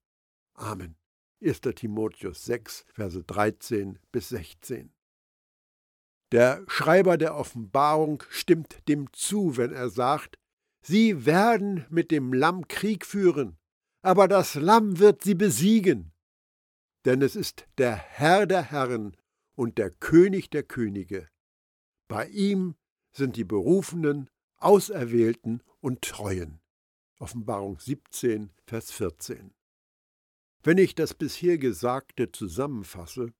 Amen. 0.54 0.96
1. 1.44 1.60
Timotheus 1.76 2.46
6, 2.46 2.86
Verse 2.94 3.22
13 3.22 4.00
bis 4.14 4.30
16. 4.30 4.94
Der 6.32 6.64
Schreiber 6.68 7.18
der 7.18 7.36
Offenbarung 7.36 8.24
stimmt 8.30 8.88
dem 8.88 9.12
zu, 9.12 9.58
wenn 9.58 9.74
er 9.74 9.90
sagt, 9.90 10.38
Sie 10.82 11.26
werden 11.26 11.86
mit 11.90 12.12
dem 12.12 12.32
Lamm 12.32 12.68
Krieg 12.70 13.06
führen, 13.06 13.57
aber 14.08 14.30
das 14.30 14.56
Lamm 14.56 15.00
wird 15.00 15.22
sie 15.22 15.36
besiegen. 15.36 16.14
Denn 17.04 17.22
es 17.22 17.36
ist 17.36 17.68
der 17.78 17.94
Herr 17.98 18.46
der 18.46 18.62
Herren 18.62 19.18
und 19.54 19.78
der 19.78 19.92
König 19.92 20.50
der 20.50 20.64
Könige. 20.64 21.28
Bei 22.08 22.30
ihm 22.30 22.76
sind 23.12 23.36
die 23.36 23.44
Berufenen, 23.44 24.30
Auserwählten 24.60 25.62
und 25.82 26.04
Treuen. 26.04 26.62
Offenbarung 27.20 27.82
17, 27.82 28.54
Vers 28.66 28.92
14. 28.92 29.54
Wenn 30.64 30.78
ich 30.78 30.96
das 30.96 31.14
bisher 31.14 31.58
Gesagte 31.58 32.32
zusammenfasse, 32.32 33.34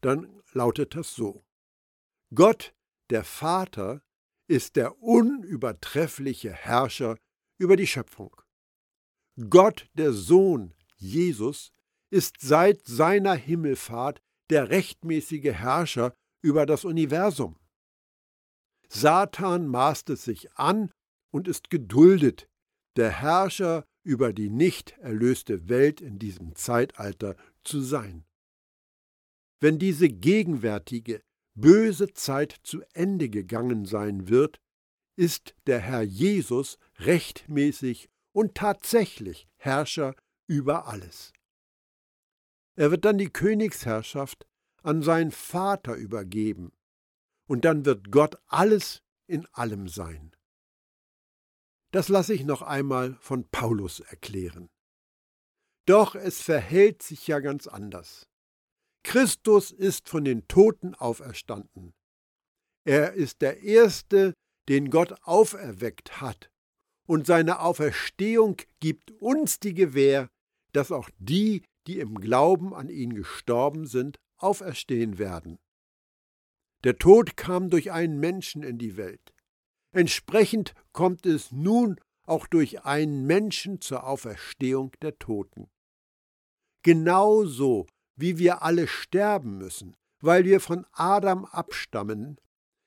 dann 0.00 0.40
lautet 0.52 0.94
das 0.94 1.16
so. 1.16 1.44
Gott, 2.32 2.72
der 3.10 3.24
Vater, 3.24 4.04
ist 4.46 4.76
der 4.76 5.02
unübertreffliche 5.02 6.52
Herrscher 6.52 7.18
über 7.58 7.74
die 7.74 7.88
Schöpfung. 7.88 8.40
Gott, 9.48 9.88
der 9.94 10.12
Sohn, 10.12 10.74
Jesus, 10.96 11.72
ist 12.10 12.36
seit 12.40 12.84
seiner 12.86 13.34
Himmelfahrt 13.34 14.20
der 14.50 14.70
rechtmäßige 14.70 15.52
Herrscher 15.52 16.14
über 16.42 16.66
das 16.66 16.84
Universum. 16.84 17.56
Satan 18.88 19.68
maßt 19.68 20.10
es 20.10 20.24
sich 20.24 20.52
an 20.54 20.90
und 21.30 21.46
ist 21.46 21.70
geduldet, 21.70 22.48
der 22.96 23.10
Herrscher 23.10 23.84
über 24.02 24.32
die 24.32 24.48
nicht 24.48 24.92
erlöste 24.98 25.68
Welt 25.68 26.00
in 26.00 26.18
diesem 26.18 26.54
Zeitalter 26.54 27.36
zu 27.62 27.80
sein. 27.80 28.24
Wenn 29.60 29.78
diese 29.78 30.08
gegenwärtige, 30.08 31.20
böse 31.54 32.12
Zeit 32.12 32.56
zu 32.62 32.82
Ende 32.94 33.28
gegangen 33.28 33.84
sein 33.84 34.28
wird, 34.28 34.58
ist 35.16 35.54
der 35.66 35.80
Herr 35.80 36.02
Jesus 36.02 36.78
rechtmäßig 36.98 38.08
und 38.38 38.54
tatsächlich 38.54 39.48
Herrscher 39.56 40.14
über 40.46 40.86
alles. 40.86 41.32
Er 42.76 42.92
wird 42.92 43.04
dann 43.04 43.18
die 43.18 43.30
Königsherrschaft 43.30 44.46
an 44.84 45.02
seinen 45.02 45.32
Vater 45.32 45.96
übergeben, 45.96 46.70
und 47.48 47.64
dann 47.64 47.84
wird 47.84 48.12
Gott 48.12 48.36
alles 48.46 49.02
in 49.26 49.44
allem 49.46 49.88
sein. 49.88 50.36
Das 51.90 52.08
lasse 52.08 52.32
ich 52.32 52.44
noch 52.44 52.62
einmal 52.62 53.16
von 53.16 53.48
Paulus 53.50 53.98
erklären. 53.98 54.70
Doch 55.84 56.14
es 56.14 56.40
verhält 56.40 57.02
sich 57.02 57.26
ja 57.26 57.40
ganz 57.40 57.66
anders. 57.66 58.28
Christus 59.02 59.72
ist 59.72 60.08
von 60.08 60.24
den 60.24 60.46
Toten 60.46 60.94
auferstanden. 60.94 61.92
Er 62.84 63.14
ist 63.14 63.42
der 63.42 63.64
Erste, 63.64 64.32
den 64.68 64.90
Gott 64.90 65.16
auferweckt 65.22 66.20
hat. 66.20 66.52
Und 67.08 67.26
seine 67.26 67.60
Auferstehung 67.60 68.56
gibt 68.80 69.12
uns 69.12 69.58
die 69.58 69.72
Gewähr, 69.72 70.28
dass 70.72 70.92
auch 70.92 71.08
die, 71.18 71.62
die 71.86 72.00
im 72.00 72.20
Glauben 72.20 72.74
an 72.74 72.90
ihn 72.90 73.14
gestorben 73.14 73.86
sind, 73.86 74.18
auferstehen 74.36 75.18
werden. 75.18 75.58
Der 76.84 76.98
Tod 76.98 77.38
kam 77.38 77.70
durch 77.70 77.92
einen 77.92 78.20
Menschen 78.20 78.62
in 78.62 78.76
die 78.76 78.98
Welt. 78.98 79.32
Entsprechend 79.90 80.74
kommt 80.92 81.24
es 81.24 81.50
nun 81.50 81.98
auch 82.24 82.46
durch 82.46 82.84
einen 82.84 83.24
Menschen 83.26 83.80
zur 83.80 84.04
Auferstehung 84.04 84.92
der 85.00 85.18
Toten. 85.18 85.70
Genauso 86.82 87.86
wie 88.16 88.36
wir 88.36 88.60
alle 88.62 88.86
sterben 88.86 89.56
müssen, 89.56 89.96
weil 90.20 90.44
wir 90.44 90.60
von 90.60 90.84
Adam 90.92 91.46
abstammen, 91.46 92.38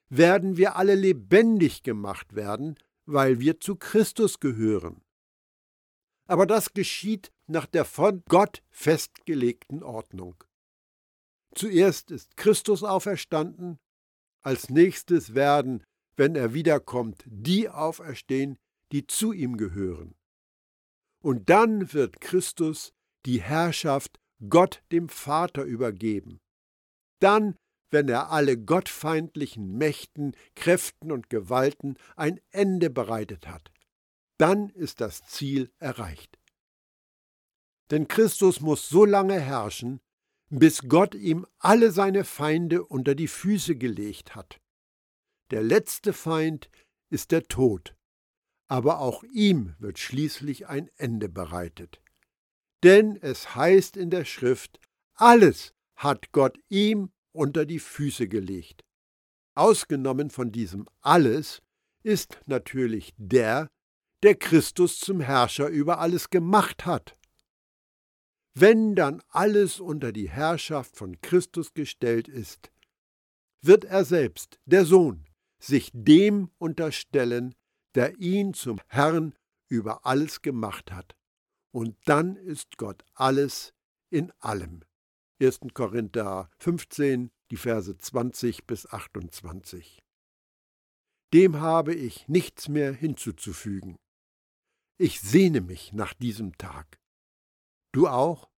werden 0.09 0.57
wir 0.57 0.75
alle 0.75 0.93
lebendig 0.93 1.81
gemacht 1.81 2.35
werden, 2.35 2.77
weil 3.13 3.39
wir 3.39 3.59
zu 3.59 3.75
Christus 3.75 4.39
gehören. 4.39 5.01
Aber 6.27 6.45
das 6.45 6.73
geschieht 6.73 7.31
nach 7.47 7.65
der 7.65 7.85
von 7.85 8.23
Gott 8.29 8.63
festgelegten 8.69 9.83
Ordnung. 9.83 10.43
Zuerst 11.53 12.11
ist 12.11 12.37
Christus 12.37 12.83
auferstanden, 12.83 13.77
als 14.41 14.69
nächstes 14.69 15.35
werden, 15.35 15.83
wenn 16.15 16.35
er 16.35 16.53
wiederkommt, 16.53 17.23
die 17.25 17.69
auferstehen, 17.69 18.57
die 18.91 19.05
zu 19.07 19.33
ihm 19.33 19.57
gehören. 19.57 20.15
Und 21.21 21.49
dann 21.49 21.93
wird 21.93 22.21
Christus 22.21 22.93
die 23.25 23.41
Herrschaft 23.41 24.19
Gott 24.49 24.83
dem 24.91 25.09
Vater 25.09 25.63
übergeben. 25.63 26.39
Dann, 27.19 27.55
wenn 27.91 28.09
er 28.09 28.31
alle 28.31 28.57
gottfeindlichen 28.57 29.77
Mächten, 29.77 30.35
Kräften 30.55 31.11
und 31.11 31.29
Gewalten 31.29 31.97
ein 32.15 32.39
Ende 32.49 32.89
bereitet 32.89 33.47
hat, 33.47 33.71
dann 34.37 34.69
ist 34.69 35.01
das 35.01 35.23
Ziel 35.27 35.71
erreicht. 35.77 36.39
Denn 37.91 38.07
Christus 38.07 38.61
muss 38.61 38.89
so 38.89 39.05
lange 39.05 39.39
herrschen, 39.39 39.99
bis 40.49 40.81
Gott 40.87 41.13
ihm 41.13 41.45
alle 41.59 41.91
seine 41.91 42.23
Feinde 42.23 42.83
unter 42.83 43.15
die 43.15 43.27
Füße 43.27 43.75
gelegt 43.75 44.35
hat. 44.35 44.59
Der 45.51 45.61
letzte 45.61 46.13
Feind 46.13 46.69
ist 47.09 47.31
der 47.31 47.43
Tod, 47.43 47.95
aber 48.67 48.99
auch 48.99 49.23
ihm 49.23 49.75
wird 49.79 49.99
schließlich 49.99 50.67
ein 50.67 50.89
Ende 50.95 51.27
bereitet. 51.29 52.01
Denn 52.83 53.17
es 53.17 53.55
heißt 53.55 53.97
in 53.97 54.09
der 54.09 54.25
Schrift, 54.25 54.79
alles 55.13 55.73
hat 55.95 56.31
Gott 56.31 56.57
ihm 56.69 57.11
unter 57.33 57.65
die 57.65 57.79
Füße 57.79 58.27
gelegt. 58.27 58.83
Ausgenommen 59.55 60.29
von 60.29 60.51
diesem 60.51 60.87
alles 61.01 61.61
ist 62.03 62.39
natürlich 62.45 63.13
der, 63.17 63.67
der 64.23 64.35
Christus 64.35 64.99
zum 64.99 65.19
Herrscher 65.19 65.67
über 65.67 65.99
alles 65.99 66.29
gemacht 66.29 66.85
hat. 66.85 67.17
Wenn 68.53 68.95
dann 68.95 69.21
alles 69.29 69.79
unter 69.79 70.11
die 70.11 70.29
Herrschaft 70.29 70.95
von 70.97 71.19
Christus 71.21 71.73
gestellt 71.73 72.27
ist, 72.27 72.71
wird 73.61 73.85
er 73.85 74.03
selbst, 74.03 74.59
der 74.65 74.85
Sohn, 74.85 75.25
sich 75.59 75.91
dem 75.93 76.49
unterstellen, 76.57 77.55
der 77.95 78.17
ihn 78.17 78.53
zum 78.53 78.79
Herrn 78.87 79.35
über 79.69 80.05
alles 80.05 80.41
gemacht 80.41 80.91
hat. 80.91 81.15
Und 81.71 81.95
dann 82.05 82.35
ist 82.35 82.77
Gott 82.77 83.03
alles 83.13 83.73
in 84.09 84.31
allem. 84.39 84.83
1. 85.41 85.61
Korinther 85.73 86.51
15, 86.59 87.31
die 87.49 87.57
Verse 87.57 87.97
20 87.97 88.67
bis 88.67 88.85
28. 88.85 90.03
Dem 91.33 91.59
habe 91.59 91.95
ich 91.95 92.27
nichts 92.27 92.69
mehr 92.69 92.93
hinzuzufügen. 92.93 93.97
Ich 94.99 95.19
sehne 95.19 95.61
mich 95.61 95.93
nach 95.93 96.13
diesem 96.13 96.55
Tag. 96.59 96.99
Du 97.91 98.07
auch? 98.07 98.50